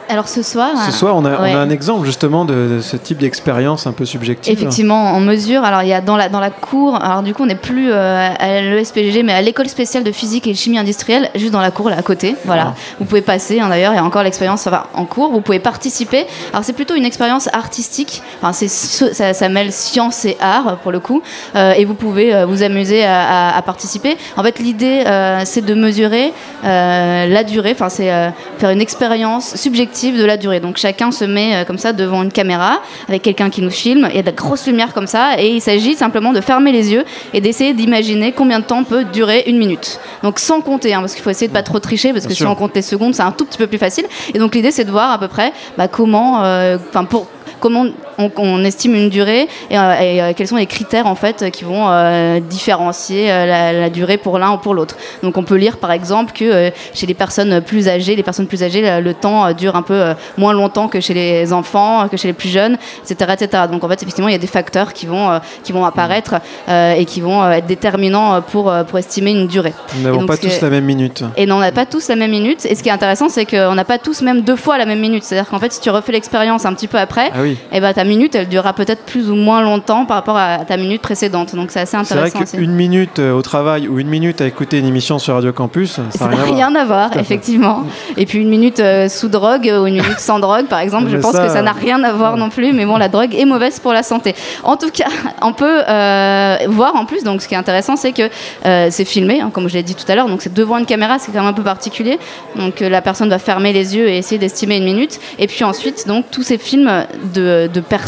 [0.09, 0.69] Alors ce soir.
[0.85, 4.05] Ce soir, on a, on un exemple justement de, de ce type d'expérience un peu
[4.05, 4.51] subjective.
[4.51, 5.63] Effectivement, en mesure.
[5.63, 7.91] Alors, il y a dans la, dans la cour, alors du coup, on n'est plus
[7.91, 11.69] euh, à l'ESPGG, mais à l'école spéciale de physique et chimie industrielle, juste dans la
[11.69, 12.35] cour, là, à côté.
[12.45, 12.73] Voilà.
[12.99, 15.31] Vous pouvez passer, hein, d'ailleurs, il y a encore l'expérience en cours.
[15.31, 16.25] Vous pouvez participer.
[16.53, 18.23] Alors, c'est plutôt une expérience artistique.
[18.41, 21.21] Enfin, c'est ce- ça, ça mêle science et art, pour le coup.
[21.55, 24.17] Euh, et vous pouvez euh, vous amuser à, à- à participer.
[24.37, 25.03] En fait, l'idée,
[25.45, 27.71] c'est de mesurer la durée.
[27.73, 28.09] Enfin, c'est
[28.57, 30.59] faire une expérience subjective de la durée.
[30.59, 34.07] Donc chacun se met euh, comme ça devant une caméra avec quelqu'un qui nous filme.
[34.09, 36.71] Il y a de la grosse lumière comme ça et il s'agit simplement de fermer
[36.71, 39.99] les yeux et d'essayer d'imaginer combien de temps peut durer une minute.
[40.23, 42.45] Donc sans compter, hein, parce qu'il faut essayer de pas trop tricher parce que si
[42.45, 44.05] on compte les secondes, c'est un tout petit peu plus facile.
[44.33, 47.27] Et donc l'idée c'est de voir à peu près bah, comment, euh, enfin pour
[47.59, 47.85] comment
[48.19, 51.49] on, on estime une durée et, euh, et, euh, quels sont les critères en fait
[51.51, 54.95] qui vont euh, différencier la, la durée pour l'un ou pour l'autre.
[55.23, 58.61] Donc on peut lire par exemple que chez les personnes plus âgées, les personnes plus
[58.63, 62.33] âgées, le, temps dure un peu moins longtemps que chez les enfants, que chez les
[62.33, 62.77] plus jeunes,
[63.09, 63.63] etc., etc.
[63.71, 66.35] Donc en fait effectivement il y a des facteurs qui vont qui vont apparaître
[66.69, 69.73] et qui vont être déterminants pour pour estimer une durée.
[69.95, 71.23] Nous n'avons pas tous que- la même minute.
[71.37, 72.65] Et non, on n'a pas tous la même minute.
[72.65, 74.99] Et ce qui est intéressant, c'est qu'on n'a pas tous même deux fois la même
[74.99, 75.23] minute.
[75.23, 77.57] C'est-à-dire qu'en fait, si tu refais l'expérience un petit peu après, Ah oui.
[77.71, 80.77] eh ben, ta minute, elle durera peut-être plus ou moins longtemps par rapport à ta
[80.77, 81.55] minute précédente.
[81.55, 84.47] Donc c'est assez C'est vrai intéressant qu'une minute euh, au travail ou une minute à
[84.47, 87.09] écouter une émission sur Radio Campus, ça n'a rien à voir.
[87.09, 87.83] rien à effectivement.
[88.17, 91.17] Et puis une minute euh, sous drogue ou une minute sans drogue, par exemple, je
[91.17, 92.73] pense ça, que ça n'a rien à voir non plus.
[92.73, 94.35] Mais bon, la drogue est mauvaise pour la santé.
[94.63, 95.09] En tout cas,
[95.41, 97.23] on peut euh, voir en plus.
[97.23, 98.29] Donc, ce qui est intéressant, c'est que
[98.65, 100.27] euh, c'est filmé, hein, comme je l'ai dit tout à l'heure.
[100.27, 102.19] Donc, c'est devant une caméra, c'est quand même un peu particulier.
[102.55, 105.19] Donc, la personne va fermer les yeux et essayer d'estimer une minute.
[105.37, 107.98] Et puis ensuite, donc tous ces films de, de personnes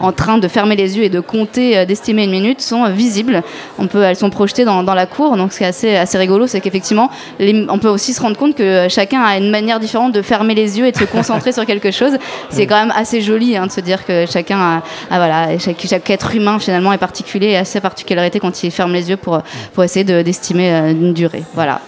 [0.00, 2.90] en train de fermer les yeux et de compter, euh, d'estimer une minute sont euh,
[2.90, 3.42] visibles.
[3.78, 5.36] On peut, elles sont projetées dans, dans la cour.
[5.36, 7.10] Donc, ce qui est assez, assez rigolo, c'est qu'effectivement,
[7.40, 10.54] on peut aussi se rendre compte que euh, chacun a une manière différente de fermer
[10.54, 12.12] les yeux et de se concentrer sur quelque chose.
[12.50, 15.84] C'est quand même assez joli hein, de se dire que chacun a, a, voilà, chaque,
[15.86, 19.16] chaque être humain finalement est particulier et a ses particularités quand il ferme les yeux
[19.16, 19.40] pour,
[19.74, 21.44] pour essayer de- d'estimer une durée.
[21.54, 21.80] Voilà.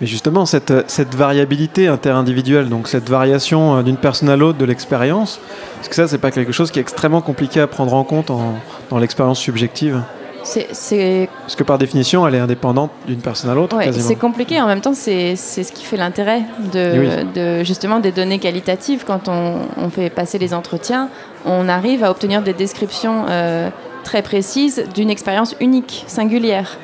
[0.00, 4.64] Mais justement, cette, cette variabilité interindividuelle, donc cette variation euh, d'une personne à l'autre de
[4.64, 5.38] l'expérience,
[5.80, 8.30] est-ce que ça, c'est pas quelque chose qui est extrêmement compliqué à prendre en compte
[8.30, 8.54] en-
[8.90, 10.02] dans l'expérience subjective?
[10.44, 14.60] C'est- Parce que par définition, elle est indépendante d'une personne à l'autre, Ouais, c'est compliqué.
[14.60, 17.32] En même temps, c'est c'est ce qui fait l'intérêt de, Oui.
[17.32, 19.04] de justement des données qualitatives.
[19.06, 21.10] Quand on, on fait passer les entretiens,
[21.46, 23.68] on arrive à obtenir des descriptions euh,
[24.02, 26.76] très précises d'une expérience unique, singulière.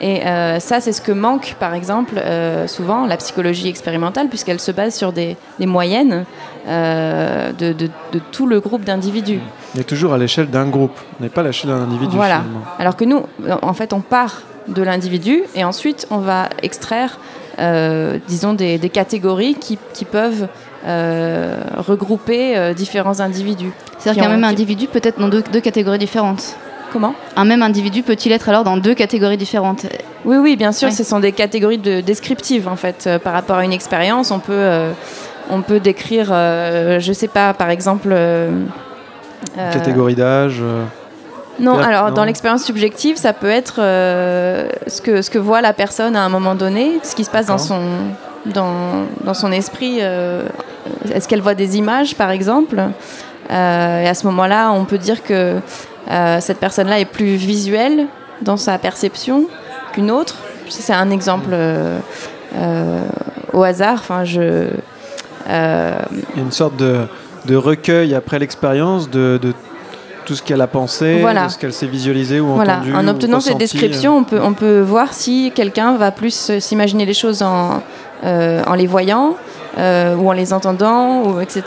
[0.00, 4.60] Et euh, ça, c'est ce que manque, par exemple, euh, souvent la psychologie expérimentale, puisqu'elle
[4.60, 6.24] se base sur des, des moyennes
[6.68, 9.40] euh, de, de- de tout le groupe d'individus.
[9.74, 12.14] On est toujours à l'échelle d'un groupe, on n'est pas à l'échelle d'un individu.
[12.16, 12.40] Voilà.
[12.40, 12.60] finalement.
[12.78, 13.22] Alors que nous,
[13.62, 17.18] en fait, on part de l'individu et ensuite on va extraire,
[17.58, 20.46] euh, disons, des, des catégories qui, qui peuvent
[20.86, 23.72] euh, regrouper euh, différents individus.
[23.98, 26.54] C'est-à-dire qu'un même qui- individu peut être dans deux, deux catégories différentes.
[26.92, 29.86] Comment Un même individu peut-il être alors dans deux catégories différentes?
[30.24, 30.94] Oui, oui, bien sûr, Ouais.
[30.94, 33.04] ce sont des catégories de, descriptives en fait.
[33.06, 34.92] Euh, par rapport à une expérience, on peut, euh,
[35.50, 38.08] on peut décrire, euh, je sais pas, par exemple.
[38.12, 38.50] euh,
[39.58, 40.58] euh, Catégorie d'âge.
[40.62, 40.84] euh,
[41.60, 42.14] Non, Là, alors non.
[42.14, 46.22] dans l'expérience subjective, ça peut être euh, ce, que, ce que voit la personne à
[46.22, 47.80] un moment donné, ce qui se passe dans son,
[48.46, 49.98] dans, dans son esprit.
[50.00, 50.42] euh,
[51.12, 52.80] Est-ce qu'elle voit des images, par exemple?
[53.50, 55.56] Euh, Et à ce moment-là, on peut dire que
[56.10, 58.06] euh, cette personne-là est plus visuelle
[58.42, 59.44] dans sa perception
[59.92, 60.36] qu'une autre.
[60.68, 61.98] C'est un exemple euh,
[62.56, 63.00] euh,
[63.52, 63.96] au hasard.
[64.00, 64.68] Enfin, je.
[65.46, 67.06] Il y a une sorte de,
[67.46, 69.54] de recueil après l'expérience de, de
[70.26, 71.46] tout ce qu'elle a pensé, Voilà.
[71.46, 72.94] de ce qu'elle s'est visualisé ou Voilà, entendu.
[72.94, 77.06] en obtenant ces ressenti, descriptions, on peut, on peut voir si quelqu'un va plus s'imaginer
[77.06, 77.82] les choses en,
[78.24, 79.36] euh, en les voyant
[79.78, 81.62] euh, ou en les entendant, ou, etc.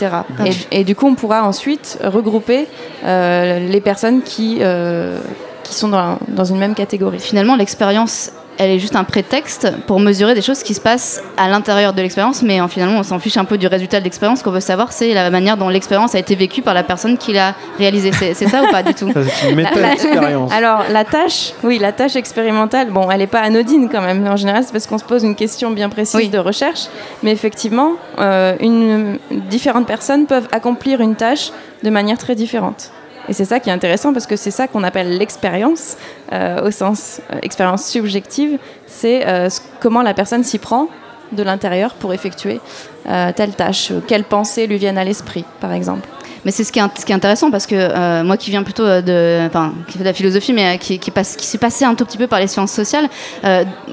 [0.45, 2.67] Et, et du coup, on pourra ensuite regrouper
[3.05, 5.19] euh, les personnes qui, euh,
[5.63, 7.19] qui sont dans, dans une même catégorie.
[7.19, 11.49] Finalement, l'expérience, elle est juste un prétexte pour mesurer des choses qui se passent à
[11.49, 14.39] l'intérieur de l'expérience, mais en, finalement, on s'en fiche un peu du résultat de l'expérience.
[14.39, 17.17] Ce qu'on veut savoir, c'est la manière dont l'expérience a été vécue par la personne
[17.17, 18.11] qui l'a réalisée.
[18.11, 20.51] C'est ça ou pas du tout Ça, C'est une méta-expérience.
[20.51, 24.27] Alors, la tâche, oui, la tâche expérimentale, bon, elle n'est pas anodine quand même.
[24.27, 26.29] En général, c'est parce qu'on se pose une question bien précise Oui.
[26.29, 26.81] de recherche.
[27.23, 29.17] Mais effectivement, euh, une,
[29.49, 31.49] différentes personnes peuvent accomplir une tâche
[31.81, 32.91] de manière très différente.
[33.31, 35.95] Et c'est ça qui est intéressant parce que c'est ça qu'on appelle l'expérience,
[36.33, 38.59] euh, au sens euh, expérience subjective.
[38.87, 39.47] C'est euh,
[39.79, 40.89] comment la personne s'y prend
[41.31, 42.59] de l'intérieur pour effectuer
[43.05, 43.93] telle tâche.
[44.05, 46.09] Quelles pensées lui viennent à l'esprit, par exemple.
[46.43, 49.45] Mais c'est ce qui est, intéressant parce que euh, moi qui viens plutôt euh, de,
[49.47, 51.93] enfin, qui fait de la philosophie, mais euh, qui, qui, passe, qui s'est passé un
[51.93, 53.09] tout petit peu par les sciences sociales,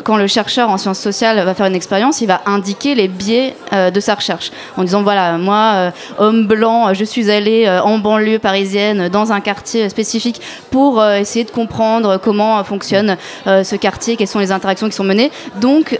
[0.04, 3.54] quand le chercheur en sciences sociales va faire une expérience, il va indiquer les biais
[3.72, 9.08] de sa recherche en disant voilà, moi, homme blanc, je suis allé en banlieue parisienne,
[9.08, 14.52] dans un quartier spécifique pour essayer de comprendre comment fonctionne ce quartier, quelles sont les
[14.52, 15.30] interactions qui sont menées.
[15.56, 15.98] Donc,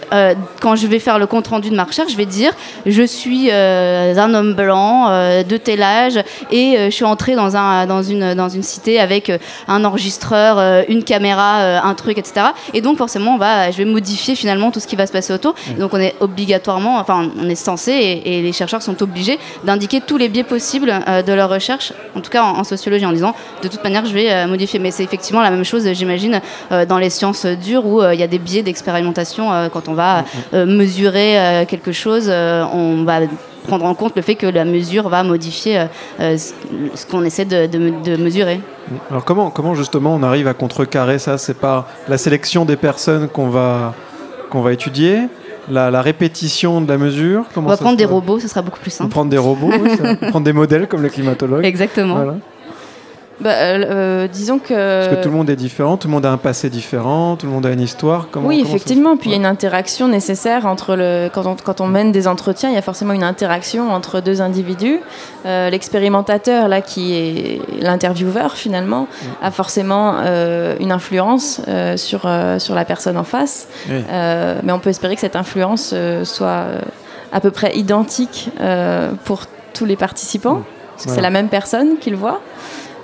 [0.61, 2.53] quand je vais faire le compte rendu de ma recherche, je vais dire
[2.87, 6.21] je suis un homme blanc de tel âge
[6.51, 9.85] et euh, je suis entrée dans, un, dans, une, dans une cité avec euh, un
[9.85, 12.47] enregistreur, euh, une caméra, un truc, etc.
[12.75, 15.33] Et donc forcément, on va, je vais modifier finalement tout ce qui va se passer
[15.33, 15.55] autour.
[15.71, 19.39] Et donc on est obligatoirement, enfin on est censé, et, et les chercheurs sont obligés
[19.65, 20.93] d'indiquer tous les biais possibles
[21.27, 24.15] de leur recherche, en tout cas en, en sociologie, en disant de toute manière je
[24.15, 24.79] vais modifier.
[24.79, 28.27] Mais c'est effectivement la même chose, j'imagine, dans les sciences dures où il y a
[28.27, 33.21] des biais d'expérimentation quand on va mesurer quelque chose, on va
[33.67, 35.85] prendre en compte le fait que la mesure va modifier euh,
[36.21, 38.61] euh, ce qu'on essaie de, de- de mesurer.
[39.11, 41.37] Alors comment, comment justement on arrive à contrecarrer ça?
[41.39, 43.95] C'est par la sélection des personnes qu'on va,
[44.51, 45.23] qu'on va étudier,
[45.71, 48.91] la, la répétition de la mesure On va prendre des robots, ce sera beaucoup plus
[48.91, 49.11] simple.
[49.11, 51.65] prendre des robots, oui, prendre des modèles comme les climatologues.
[51.67, 52.15] Exactement.
[52.15, 52.35] Voilà.
[53.41, 55.05] Bah, euh, euh, disons que.
[55.05, 57.47] Parce que tout le monde est différent, tout le monde a un passé différent, tout
[57.47, 58.29] le monde a une histoire.
[58.31, 59.17] Comment, oui, comment effectivement.
[59.17, 61.29] Puis il y a une interaction nécessaire entre le.
[61.33, 64.41] Quand on, quand on mène des entretiens, il y a forcément une interaction entre deux
[64.43, 64.99] individus.
[65.47, 69.07] Euh, L'expérimentateur, là, qui est l'intervieweur finalement,
[69.41, 71.61] a forcément euh, une influence
[71.97, 72.29] sur,
[72.59, 73.69] sur la personne en face.
[73.89, 74.03] Oui.
[74.65, 76.65] Mais on peut espérer que cette influence soit
[77.33, 78.51] à peu près identique
[79.25, 79.43] pour
[79.75, 80.63] tous les participants,
[80.93, 81.15] parce que Voilà.
[81.17, 82.41] c'est la même personne qui le voit.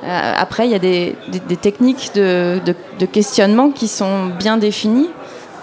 [0.05, 4.26] Euh, après, il y a des, des- des techniques de, de- de questionnement qui sont
[4.38, 5.09] bien définies.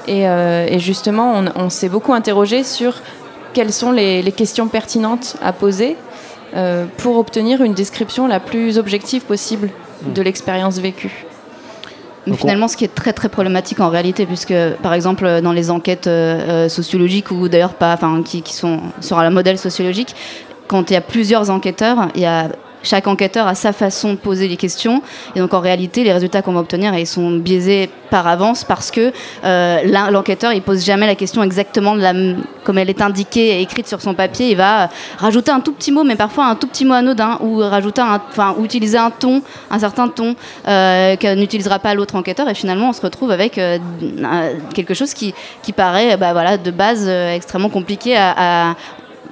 [0.08, 2.96] Et, euh, et justement, on, on s'est beaucoup interrogé sur
[3.54, 5.96] quelles sont les, les questions pertinentes à poser
[6.56, 9.70] euh, pour obtenir une description la plus objective possible
[10.06, 11.26] de l'expérience vécue.
[12.28, 15.70] Mais finalement, ce qui est très très problématique en réalité, puisque par exemple dans les
[15.72, 20.16] enquêtes euh, sociologiques ou d'ailleurs pas, enfin qui, qui sont sur un modèle sociologique,
[20.68, 22.50] quand il y a plusieurs enquêteurs, il y a
[22.84, 25.02] chaque enquêteur a sa façon de poser les questions,
[25.36, 28.92] et donc en réalité, les résultats qu'on va obtenir, ils sont biaisés par avance parce
[28.92, 29.14] que
[29.46, 31.96] euh, l'enquêteur, il pose jamais la question exactement
[32.64, 34.52] comme elle est indiquée et écrite sur son papier.
[34.52, 37.38] Il va euh, rajouter un tout petit mot, mais parfois un tout petit mot anodin,
[37.42, 40.36] ou rajouter, un, enfin, utiliser un ton, un certain ton
[40.68, 43.78] euh, que n'utilisera pas l'autre enquêteur, et finalement, on se retrouve avec euh,
[44.74, 48.76] quelque chose qui, qui paraît, bah, voilà, de base extrêmement compliqué à, à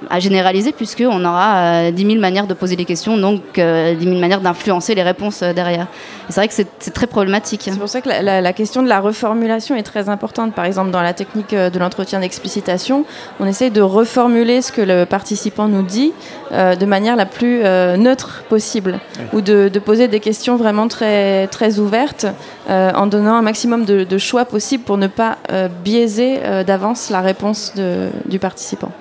[0.08, 4.04] à généraliser puisqu'on aura euh, 10 000 manières de poser les questions, donc euh, 10
[4.04, 5.86] 000 manières d'influencer les réponses euh, derrière.
[6.28, 7.62] C'est vrai que c'est très problématique.
[7.64, 10.54] C'est pour ça que la, la- la question de la reformulation est très importante.
[10.54, 13.04] Par exemple, dans la technique euh, de l'entretien d'explicitation,
[13.40, 16.12] on essaye de reformuler ce que le participant nous dit
[16.52, 19.00] euh, de manière la plus euh, neutre possible,
[19.32, 22.26] ou de, de poser des questions vraiment très, très ouvertes
[22.68, 26.64] euh, en donnant un maximum de, de choix possible pour ne pas euh, biaiser euh,
[26.64, 28.92] d'avance la réponse de- du participant.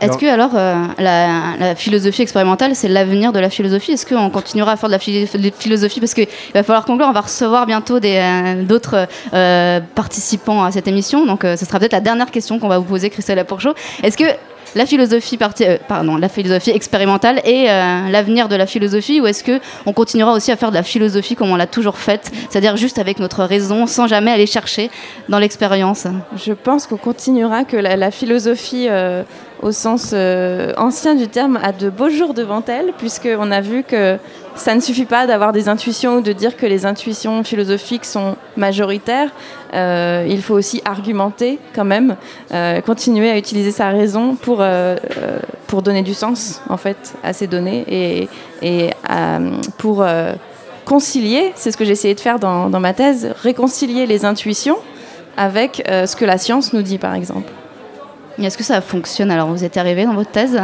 [0.00, 3.92] Est-ce que alors euh, la, la philosophie expérimentale, c'est l'avenir de la philosophie?
[3.92, 6.00] Est-ce qu'on continuera à faire de la philosophie?
[6.00, 10.70] Parce qu'il va falloir conclure, on va recevoir bientôt des, euh, d'autres euh, participants à
[10.70, 13.36] cette émission, donc euh, ce sera peut-être la dernière question qu'on va vous poser, Christelle
[13.36, 13.74] Lapourchaud.
[14.02, 14.24] Est-ce que
[14.74, 19.26] la philosophie, parti- euh, pardon, la philosophie expérimentale est euh, l'avenir de la philosophie ou
[19.26, 22.30] est-ce que on continuera aussi à faire de la philosophie comme on l'a toujours faite,
[22.50, 24.90] c'est-à-dire juste avec notre raison, sans jamais aller chercher
[25.30, 26.06] dans l'expérience?
[26.36, 29.22] Je pense qu'on continuera, que la, la philosophie, euh,
[29.62, 33.82] au sens euh, ancien du terme, a de beaux jours devant elle, puisqu'on a vu
[33.82, 34.16] que
[34.54, 38.36] ça ne suffit pas d'avoir des intuitions ou de dire que les intuitions philosophiques sont
[38.56, 39.30] majoritaires.
[39.74, 42.16] Euh, il faut aussi argumenter quand même,
[42.52, 44.64] euh, continuer à utiliser sa raison pour,
[45.66, 48.28] pour donner du sens en fait à ces données et,
[48.62, 48.90] et
[49.76, 50.04] pour
[50.84, 54.78] concilier, c'est ce que j'ai essayé de faire dans, ma thèse, réconcilier les intuitions
[55.36, 57.52] avec ce que la science nous dit, par exemple.
[58.40, 60.60] Est-ce que ça fonctionne Alors, vous êtes arrivé dans votre thèse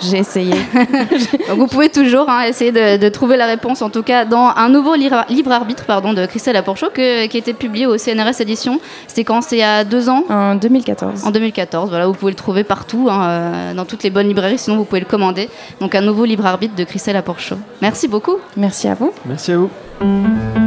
[0.00, 0.52] J'ai essayé.
[1.48, 4.52] Donc, vous pouvez toujours hein, essayer de, de trouver la réponse, en tout cas, dans
[4.54, 7.96] un nouveau libre, libre arbitre pardon, de Christelle Lapourchaud que- qui a été publié au
[7.96, 8.78] CNRS Édition.
[9.06, 9.40] C'était quand?
[9.40, 10.24] C'était il y a deux ans?
[10.28, 11.24] En 2014.
[11.24, 14.58] en 2014, voilà, vous pouvez le trouver partout, hein, euh, dans toutes les bonnes librairies,
[14.58, 15.48] sinon vous pouvez le commander.
[15.80, 17.56] Donc un nouveau libre arbitre de Christelle Lapourchaud.
[17.80, 18.36] Merci beaucoup.
[18.58, 19.12] Merci à vous.
[19.24, 20.65] Merci à vous.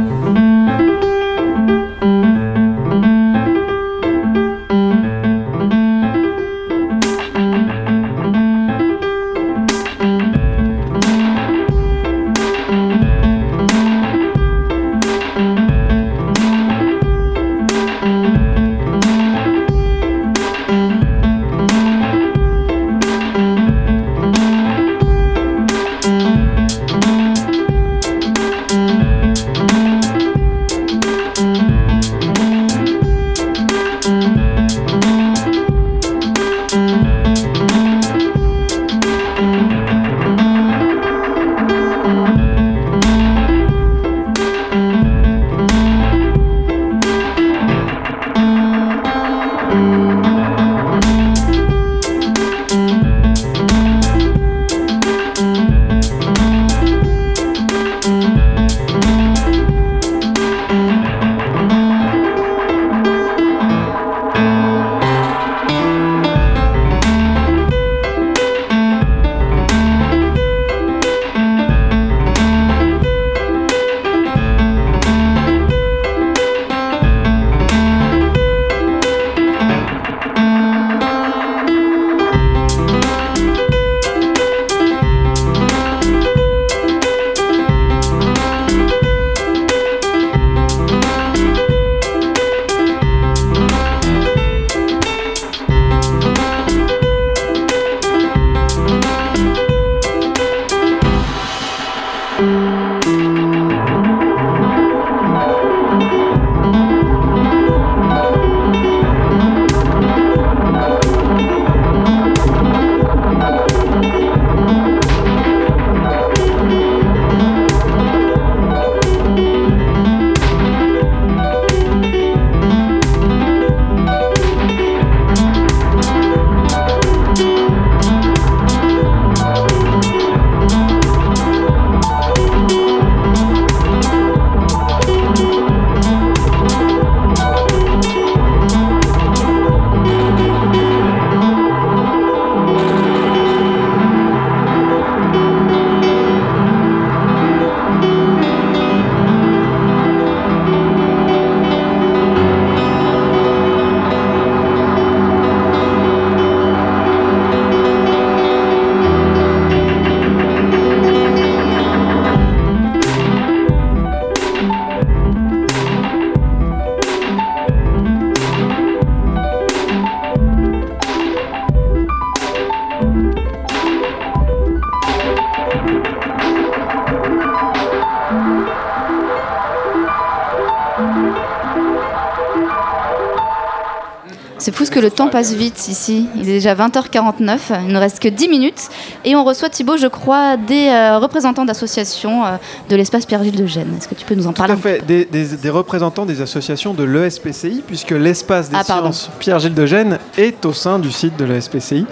[184.90, 186.26] Que le temps passe vite ici.
[186.36, 188.88] Il est déjà 20h49, il ne reste que 10 minutes.
[189.24, 192.50] Et on reçoit Thibaut, je crois, des euh, représentants d'associations euh,
[192.88, 193.94] de l'espace Pierre-Gilles de Gênes.
[193.96, 194.74] Est-ce que tu peux nous en Tout parler?
[194.74, 199.30] à fait, des, des- des représentants des associations de l'ESPCI, puisque l'espace des Ah, sciences
[199.38, 202.06] Pierre-Gilles de Gênes est au sein du site de l'ESPCI.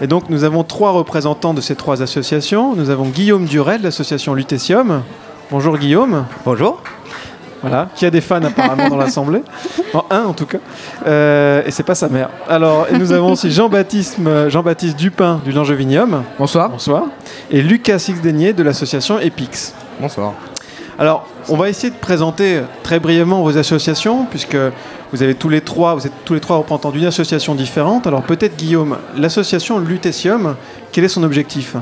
[0.00, 2.74] Et donc nous avons trois représentants de ces trois associations.
[2.74, 5.02] Nous avons Guillaume Duret de l'association Lutétium.
[5.50, 6.24] Bonjour Guillaume.
[6.44, 6.80] Bonjour.
[7.62, 9.42] Voilà, qui a des fans apparemment dans l'assemblée.
[9.92, 10.58] En un en tout cas.
[11.04, 12.28] Euh, et c'est pas sa mère.
[12.48, 16.22] Alors, et nous avons aussi Jean-Baptiste Jean-Baptiste Dupin du Langevinium.
[16.38, 16.70] Bonsoir.
[16.70, 17.04] Bonsoir.
[17.50, 19.74] Et Lucas Sixdenier de l'association Epix.
[20.00, 20.34] Bonsoir.
[21.00, 24.56] Alors, on va essayer de présenter très brièvement vos associations, puisque
[25.12, 28.06] vous avez tous les trois, vous êtes tous les trois représentants d'une association différente.
[28.06, 30.56] Alors peut-être Guillaume, l'association Lutétium,
[30.92, 31.74] quel est son objectif?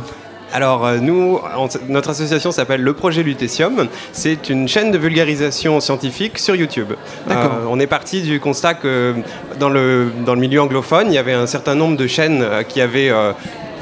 [0.52, 3.86] Alors euh, nous, on- notre association s'appelle le projet Lutétium.
[4.12, 6.92] C'est une chaîne de vulgarisation scientifique sur YouTube.
[7.30, 7.34] Euh,
[7.68, 9.14] on est parti du constat que
[9.60, 12.62] dans le, dans le milieu anglophone, il y avait un certain nombre de chaînes euh,
[12.62, 13.32] qui avaient euh,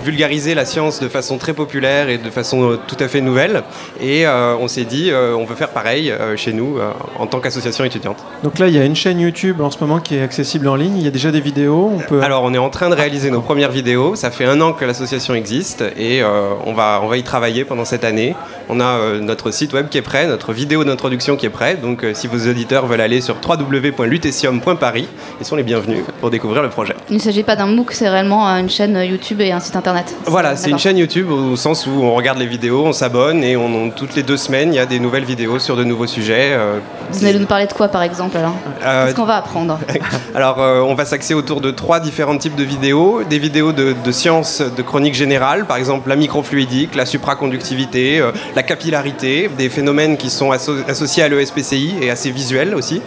[0.05, 3.63] vulgarisé la science de façon très populaire et de façon euh, tout à fait nouvelle.
[4.01, 7.27] Et euh, on s'est dit, euh, on veut faire pareil euh, chez nous euh, en
[7.27, 8.19] tant qu'association étudiante.
[8.43, 10.77] Donc là, il y a une chaîne YouTube en ce moment qui est accessible en
[10.77, 10.97] ligne.
[10.99, 11.91] Il y a déjà des vidéos.
[11.95, 12.23] On peut.
[12.23, 14.15] Alors on est en train de réaliser nos premières vidéos.
[14.17, 17.65] Ça fait un an que l'association existe et euh, on, va, on va y travailler
[17.65, 18.35] pendant cette année.
[18.69, 21.81] On a euh, notre site web qui est prêt, notre vidéo d'introduction qui est prête.
[21.81, 25.09] Donc euh, si vos auditeurs veulent aller sur www.lutetium.paris,
[25.41, 26.95] ils sont les bienvenus pour découvrir le projet.
[27.11, 29.86] Il ne s'agit pas d'un MOOC, c'est réellement une chaîne YouTube et un site internet.
[30.27, 33.57] Voilà, c'est une chaîne YouTube au sens où on regarde les vidéos, on s'abonne et
[33.57, 36.07] on, on- toutes les deux semaines il y a des nouvelles vidéos sur de nouveaux
[36.07, 36.51] sujets.
[36.53, 36.79] euh,
[37.13, 39.79] Vous allez nous parler de quoi par exemple alors euh, Qu'est-ce qu'on va apprendre
[40.35, 43.23] Alors, euh, on va s'axer autour de trois différents types de vidéos.
[43.29, 48.33] Des vidéos de, de sciences de chronique générale, par exemple la microfluidique, la supraconductivité, euh,
[48.55, 53.01] la capillarité, des phénomènes qui sont asso- associés à l'ESPCI et assez visuels aussi.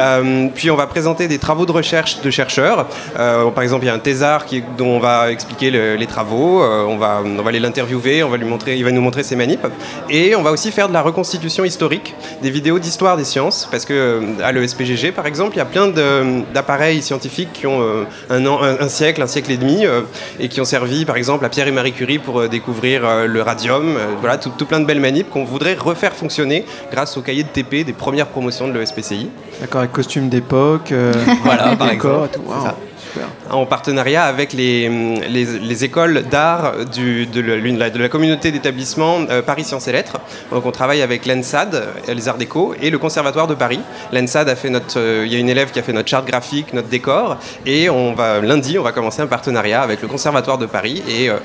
[0.00, 2.86] Euh, puis, on va présenter des travaux de recherche de chercheurs.
[3.16, 6.23] Par exemple, il y a un thésard qui, dont on va expliquer le- les travaux.
[6.32, 9.22] Euh, on, va, on va aller l'interviewer, on va lui montrer, il va nous montrer
[9.22, 9.66] ses manips.
[10.10, 13.84] Et on va aussi faire de la reconstitution historique, des vidéos d'histoire des sciences, parce
[13.84, 15.88] que euh, à l'ESPGG, par exemple, il y a plein
[16.52, 19.84] d'appareils scientifiques qui ont euh, un, an- un- un siècle, un siècle et demi,
[20.40, 23.96] et qui ont servi, par exemple, à Pierre et Marie Curie pour découvrir le radium.
[24.20, 27.48] Voilà, tout, tout plein de belles manips qu'on voudrait refaire fonctionner grâce au cahier de
[27.48, 29.28] TP des premières promotions de l'ESPCI.
[29.60, 30.92] D'accord, avec costume d'époque.
[30.92, 31.12] euh,
[31.44, 32.28] Voilà, par décor exemple.
[32.32, 32.42] et tout.
[32.60, 32.74] Super.
[33.50, 34.88] En partenariat avec les,
[35.28, 39.92] les, les écoles d'art du- de, l'une- de la communauté d'établissements euh, Paris Sciences et
[39.92, 40.18] Lettres.
[40.52, 43.80] Donc on travaille avec l'ENSAD, euh, les Arts Déco, et le Conservatoire de Paris.
[44.12, 46.26] L'ENSAD a fait notre, euh, il y a une élève qui a fait notre charte
[46.26, 47.36] graphique, notre décor,
[47.66, 51.02] et on va lundi, on va commencer un partenariat avec le Conservatoire de Paris.
[51.08, 51.36] Et euh,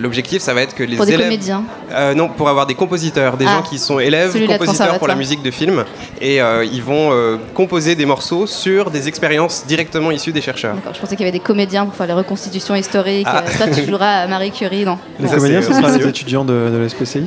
[0.00, 1.64] l'objectif, ça va être que les Pour des élèves, comédiens.
[1.92, 5.14] euh, non, pour avoir des compositeurs, des Ah, gens qui sont élèves, compositeurs pour la
[5.14, 5.84] musique de film,
[6.20, 10.76] et euh, ils vont euh, composer des morceaux sur des expériences directement issues des chercheurs.
[10.94, 13.26] Je pensais qu'il y avait des comédiens pour faire les reconstitutions historiques.
[13.28, 13.42] Ah.
[13.46, 16.52] Euh, Toi, tu joueras à Marie Curie, non Les comédiens, ce sera les étudiants de,
[16.52, 17.24] de l'SPCI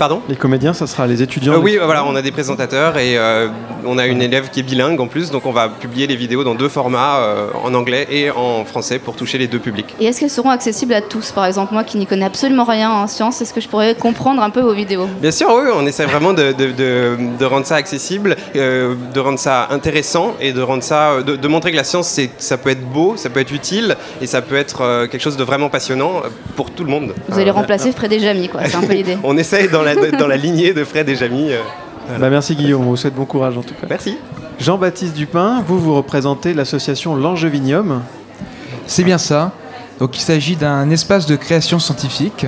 [0.00, 3.18] Pardon Les comédiens, ça sera les étudiants Euh, oui, voilà, on a des présentateurs et
[3.18, 3.48] euh,
[3.84, 6.42] on a une élève qui est bilingue en plus, donc on va publier les vidéos
[6.42, 9.94] dans deux formats, euh, en anglais et en français, pour toucher les deux publics.
[10.00, 12.88] Et est-ce qu'elles seront accessibles à tous Par exemple, moi qui n'y connais absolument rien
[12.90, 15.06] en sciences, est-ce que je pourrais comprendre un peu vos vidéos?
[15.20, 19.20] Bien sûr, oui, on essaie vraiment de, de- de- de rendre ça accessible, euh, de
[19.20, 22.56] rendre ça intéressant et de rendre ça, de, de montrer que la science, c'est, ça
[22.56, 25.44] peut être beau, ça peut être utile et ça peut être euh, quelque chose de
[25.44, 27.12] vraiment passionnant euh, pour tout le monde.
[27.28, 28.62] Vous allez Euh, remplacer Fred et Jamy, quoi.
[28.64, 29.18] C'est un peu l'idée.
[29.24, 31.52] On essaye dans la, dans la lignée de Fred et Jamy.
[31.52, 33.86] euh, Bah, merci Guillaume, on vous souhaite bon courage en tout cas.
[33.88, 34.18] merci.
[34.58, 38.02] Jean-Baptiste Dupin, vous, vous représentez l'association Langevinium.
[38.86, 39.52] C'est bien ça.
[39.98, 42.46] Donc il s'agit d'un espace de création scientifique,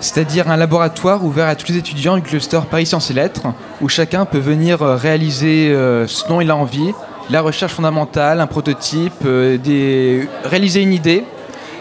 [0.00, 3.46] c'est-à-dire un laboratoire ouvert à tous les étudiants du cluster Paris Sciences et Lettres,
[3.80, 6.92] où chacun peut venir euh, réaliser euh, ce dont il a envie,
[7.30, 10.28] la recherche fondamentale, un prototype, des...
[10.44, 11.24] réaliser une idée.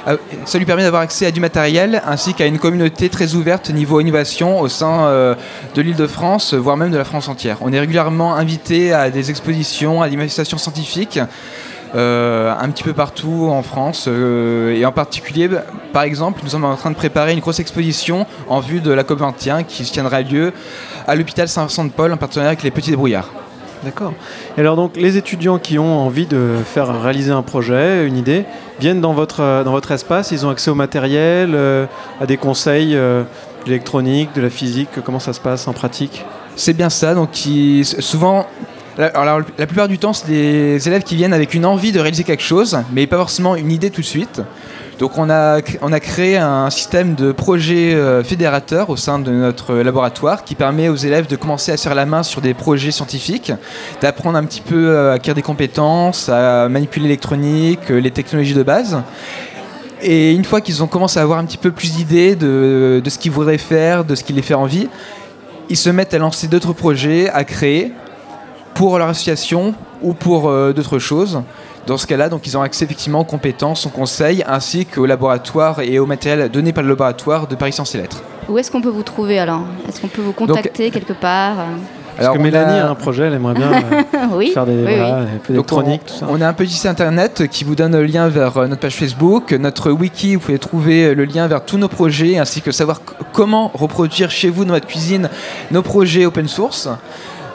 [0.08, 3.70] Euh, Ça lui permet d'avoir accès à du matériel ainsi qu'à une communauté très ouverte
[3.70, 5.36] niveau innovation au sein euh,
[5.76, 7.58] de l'île de France, voire même de la France entière.
[7.62, 11.20] On est régulièrement invité à des expositions, à des manifestations scientifiques,
[11.95, 14.06] euh, un petit peu partout en France.
[14.08, 15.49] euh, et en particulier,
[15.93, 19.04] par exemple, nous sommes en train de préparer une grosse exposition en vue de la
[19.04, 20.54] COP21 qui se tiendra lieu
[21.08, 23.43] à l'hôpital Saint-Vincent-de-Paul en partenariat avec les Petits Débrouillards.
[23.84, 24.13] D'accord.
[24.57, 28.45] Et alors donc les étudiants qui ont envie de faire réaliser un projet, une idée,
[28.79, 31.86] viennent dans votre, euh, espace, ils ont accès au matériel, euh,
[32.21, 33.23] à des conseils euh,
[33.65, 36.25] d'électronique, de la physique, comment ça se passe en pratique?
[36.55, 37.15] C'est bien ça.
[37.15, 38.45] Donc, qui, souvent,
[38.97, 42.43] la plupart du temps, c'est des élèves qui viennent avec une envie de réaliser quelque
[42.43, 44.41] chose, mais pas forcément une idée tout de suite.
[45.00, 49.32] Donc on a, on a créé un système de projet euh, fédérateur au sein de
[49.32, 52.54] notre laboratoire qui permet aux élèves de commencer à se faire la main sur des
[52.54, 53.52] projets scientifiques,
[54.02, 58.54] d'apprendre un petit peu euh, à acquérir des compétences, à manipuler l'électronique, euh, les technologies
[58.54, 59.02] de base.
[60.02, 63.10] Et une fois qu'ils ont commencé à avoir un petit peu plus d'idées de, de
[63.10, 64.89] ce qu'ils voudraient faire, de ce qui les fait envie,
[65.70, 67.94] ils se mettent à lancer d'autres projets, à créer
[68.76, 71.41] pour leur association ou pour d'autres choses.
[71.86, 75.81] Dans ce cas-là, donc ils ont accès effectivement aux compétences, aux conseils, ainsi qu'au laboratoire
[75.81, 78.21] et au matériel donné par le laboratoire de Paris Sciences et Lettres.
[78.47, 81.55] Où est-ce qu'on peut vous trouver alors Est-ce qu'on peut vous contacter quelque part
[82.17, 84.03] Parce que on Mélanie a- a un projet, elle aimerait bien euh,
[84.34, 85.21] Oui, faire des, oui, voilà, oui.
[85.21, 86.27] un peu Donc, d'électronique, on, tout ça.
[86.29, 88.95] on a un petit site internet qui vous donne le lien vers euh, notre page
[88.95, 92.71] Facebook, notre wiki, vous pouvez trouver euh, le lien vers tous nos projets, ainsi que
[92.71, 93.01] savoir
[93.34, 95.29] comment reproduire chez vous dans votre cuisine
[95.71, 96.88] nos projets open source.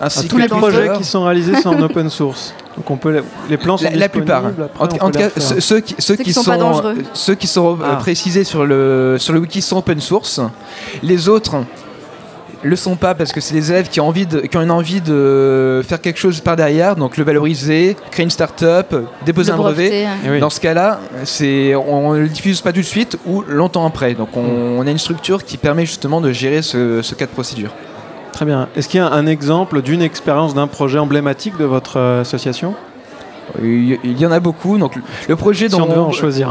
[0.00, 2.54] Ainsi Ah, que tous les projets qui sont réalisés sont en open source.
[2.78, 3.20] Donc on peut les,
[3.50, 4.46] les plans sont La, plupart.
[4.46, 6.94] après, En, tout- en cas, ceux, ceux qui, ceux Ceux qui qui sont pas dangereux.
[7.12, 7.96] ceux qui sont euh, Ah.
[7.96, 10.40] précisés sur le, sur le wiki sont open source.
[11.02, 11.56] Les autres
[12.62, 14.70] le sont pas parce que c'est des élèves qui ont, envie de, qui ont une
[14.72, 19.54] envie de faire quelque chose par derrière, donc le valoriser, créer une start-up, déposer Le
[19.54, 20.04] un brevet.
[20.06, 20.16] hein.
[20.26, 20.40] Eh oui.
[20.40, 24.14] Dans ce cas-là, c'est, on ne le diffuse pas tout de suite ou longtemps après.
[24.14, 24.78] Donc on, Hmm.
[24.78, 27.70] on a une structure qui permet justement de gérer ce, ce cas de procédure.
[28.38, 28.68] Très bien.
[28.76, 32.76] Est-ce qu'il y a un exemple d'une expérience d'un projet emblématique de votre euh, association?
[33.60, 34.78] Il y en a beaucoup.
[34.78, 34.92] Donc
[35.26, 36.48] le- projet Si dont on devait en choisir.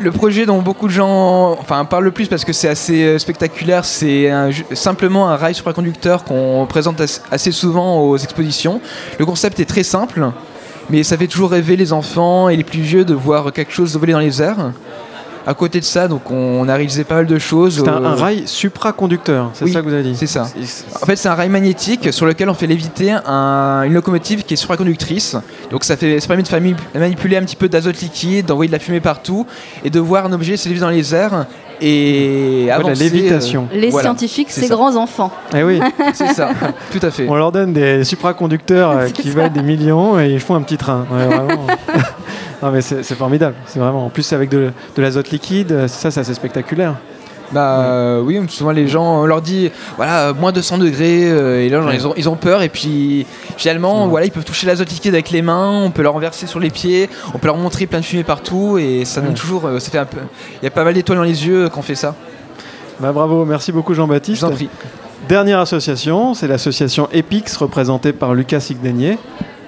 [0.00, 3.18] Le, projet dont beaucoup de gens enfin, parlent le plus parce que c'est assez euh,
[3.18, 4.30] spectaculaire, c'est
[4.74, 8.80] simplement un rail supraconducteur qu'on présente as- assez souvent aux expositions.
[9.18, 10.30] Le concept est très simple,
[10.90, 13.96] mais ça fait toujours rêver les enfants et les plus vieux de voir quelque chose
[13.98, 14.70] voler dans les airs.
[15.48, 17.76] À côté de ça, donc on a réalisé pas mal de choses.
[17.82, 20.42] C'est un, euh, un rail supraconducteur, c'est oui, ça que vous avez dit c'est ça.
[21.00, 24.54] En fait, c'est un rail magnétique sur lequel on fait léviter un- une locomotive qui
[24.54, 25.36] est supraconductrice.
[25.70, 28.80] Donc, ça, fait, ça permet de manipuler un petit peu d'azote liquide, d'envoyer de la
[28.80, 29.46] fumée partout
[29.84, 31.46] et de voir un objet s'élever dans les airs
[31.80, 33.04] et Ouais, la avancer.
[33.04, 33.68] lévitation.
[33.72, 35.30] Les Voilà, scientifiques, c'est ces grands enfants.
[35.54, 36.50] Eh oui, euh, c'est ça,
[36.90, 37.26] tout à fait.
[37.28, 39.34] on leur donne des supraconducteurs euh, qui ça.
[39.36, 41.06] valent des millions et ils font un petit train.
[41.12, 41.66] Ouais, vraiment.
[42.66, 44.06] non mais c'est formidable, c'est vraiment.
[44.06, 46.94] En plus avec de, de l'azote liquide, euh, ça c'est assez spectaculaire.
[47.52, 51.68] Bah euh, oui, souvent les gens, on leur dit voilà, moins 200 degrés, euh, et
[51.68, 53.24] là genre, ils, ont, ils ont peur, et puis
[53.56, 54.10] finalement, Ouais.
[54.10, 56.70] voilà, ils peuvent toucher l'azote liquide avec les mains, on peut leur renverser sur les
[56.70, 59.36] pieds, on peut leur montrer plein de fumée partout, et ça donne Ouais.
[59.36, 60.18] toujours, euh, ça fait un peu.
[60.60, 62.16] Il y a pas mal d'étoiles dans les yeux quand on fait ça.
[62.98, 64.50] Bah bravo, merci beaucoup Je Jean-Baptiste.
[64.50, 64.68] prie.
[65.28, 69.18] Dernière association, c'est l'association EPIX représentée par Lucas Sigdenier.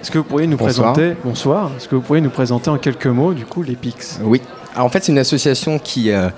[0.01, 0.92] Est-ce que vous pourriez nous Bonsoir.
[0.92, 1.70] présenter Bonsoir.
[1.76, 4.40] Est-ce que vous pourriez nous présenter en quelques mots du coup l'EPIX Oui.
[4.74, 6.28] Alors, en fait, c'est une association qui euh,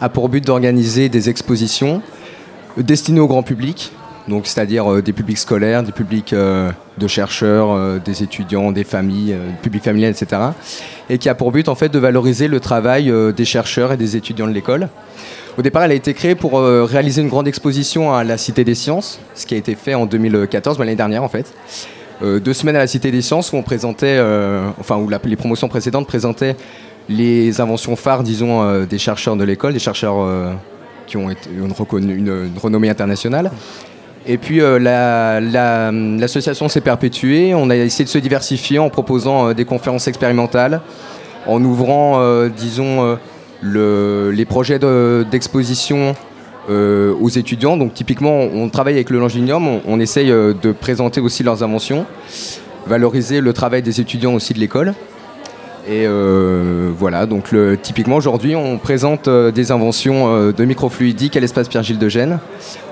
[0.00, 2.02] a pour but d'organiser des expositions
[2.76, 3.92] destinées au grand public,
[4.28, 9.32] donc c'est-à-dire euh, des publics scolaires, des publics euh, de chercheurs, des étudiants, des familles,
[9.32, 10.42] euh, public familial, etc.
[11.08, 14.16] Et qui a pour but en fait de valoriser le travail des chercheurs et des
[14.16, 14.88] étudiants de l'école.
[15.56, 18.76] Au départ, elle a été créée pour réaliser une grande exposition à la Cité des
[18.76, 21.52] Sciences, ce qui a été fait en 2014, bah, l'année dernière en fait.
[22.22, 25.36] Euh, deux semaines à la Cité des Sciences où on présentait, euh, enfin où les
[25.36, 26.56] promotions précédentes présentaient
[27.08, 30.16] les inventions phares, disons, euh, des chercheurs de l'école, des chercheurs
[31.06, 33.50] qui ont une, renommée internationale.
[34.26, 37.54] Et puis la- la- l'association s'est perpétuée.
[37.54, 40.82] On a essayé de se diversifier en proposant des conférences expérimentales,
[41.46, 43.16] en ouvrant, disons,
[43.62, 46.14] le- les projets de- d'exposition
[46.68, 47.78] euh, aux étudiants.
[47.78, 52.04] Donc typiquement, on, travaille avec le Langinium, on, essaye euh, de présenter aussi leurs inventions,
[52.86, 54.92] valoriser le travail des étudiants aussi de l'école.
[55.88, 61.98] Et euh, voilà, donc typiquement aujourd'hui, on présente des inventions de microfluidique à l'espace Pierre-Gilles
[61.98, 62.38] de Gênes.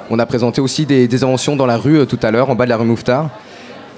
[0.08, 2.70] On a présenté aussi des, inventions dans la rue tout à l'heure, en bas de
[2.70, 3.28] la rue Mouffetard,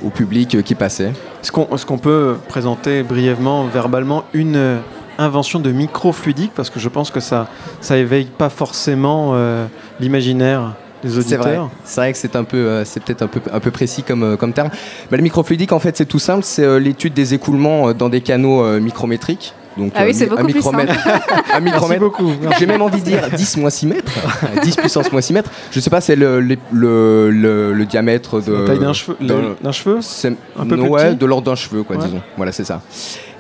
[0.05, 1.13] au public qui passait.
[1.45, 4.81] Est-ce qu'on peut présenter brièvement, verbalement, une
[5.19, 7.49] invention de microfluidique Parce que je pense que ça
[7.81, 9.67] ça éveille pas forcément euh,
[10.01, 11.71] l'imaginaire des auditeurs.
[11.85, 14.25] c'est vrai que c'est un peu, euh, c'est peut-être un peu, un peu précis comme,
[14.25, 14.71] euh, comme terme.
[15.11, 18.81] Bah, le microfluidique, en fait, c'est tout simple, c'est l'étude des écoulements dans des canaux
[18.81, 19.55] micrométriques.
[19.79, 22.01] Donc, Ah oui, euh, c'est beaucoup un plus micromètre, un Merci micromètre.
[22.01, 22.33] beaucoup.
[22.59, 24.13] J'ai même envie de dire 10 moins 6 mètres,
[24.63, 25.51] 10 puissance moins 6 mètres.
[25.71, 28.53] Je sais pas, c'est le, le, le, le- le diamètre de.
[28.53, 31.55] La taille d'un cheveu, d'un- cheveu c'est- Un peu plus ouais, petit de l'ordre d'un
[31.55, 32.05] cheveu, quoi, Ouais.
[32.05, 32.21] disons.
[32.37, 32.81] Voilà, c'est ça.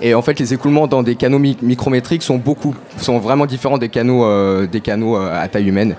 [0.00, 3.78] Et en fait, les écoulements dans des canaux mi- micrométriques sont beaucoup, sont vraiment différents
[3.78, 5.96] des canaux, euh, des canaux euh, à taille humaine.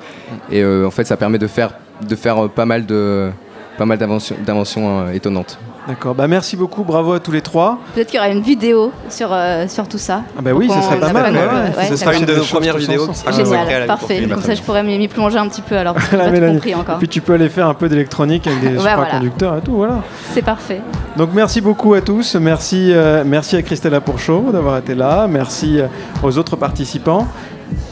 [0.51, 1.71] Et euh, en fait, ça permet de faire,
[2.07, 3.29] de faire euh, pas mal de,
[3.77, 5.59] pas mal d'inventions, d'inventions euh, étonnantes.
[5.89, 6.13] D'accord.
[6.13, 6.83] Bah merci beaucoup.
[6.83, 7.79] Bravo à tous les trois.
[7.95, 10.21] Peut-être qu'il y aura une vidéo sur, euh, sur tout ça.
[10.37, 11.33] Ah bah oui, ce serait pas mal.
[11.33, 11.39] ouais.
[11.41, 13.09] ouais, Ce sera une de nos premières vidéos.
[13.35, 14.27] Génial, parfait.
[14.29, 15.95] Comme ça, je pourrais m'y plonger un petit peu alors.
[15.95, 16.95] parce que j'ai La pas tout compris encore.
[16.95, 18.97] Et puis tu peux aller faire un peu d'électronique avec des voilà.
[18.97, 19.77] supraconducteurs et tout.
[19.77, 20.03] Voilà.
[20.31, 20.79] C'est parfait.
[21.17, 22.35] Donc merci beaucoup à tous.
[22.35, 25.25] Merci, euh, merci à Christella Pourchaud d'avoir été là.
[25.27, 25.87] Merci euh,
[26.21, 27.27] aux autres participants.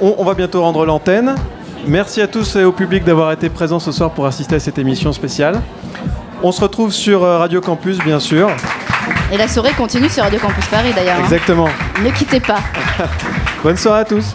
[0.01, 1.33] On, on va bientôt rendre l'antenne.
[1.87, 4.77] Merci à tous et au public d'avoir été présents ce soir pour assister à cette
[4.77, 5.61] émission spéciale.
[6.43, 8.49] On se retrouve sur euh, Radio Campus, bien sûr.
[9.31, 11.17] Et la soirée continue sur Radio Campus Paris d'ailleurs.
[11.19, 11.23] hein.
[11.23, 11.67] Exactement.
[12.03, 12.59] Ne quittez pas.
[13.63, 14.33] Bonne soirée à tous.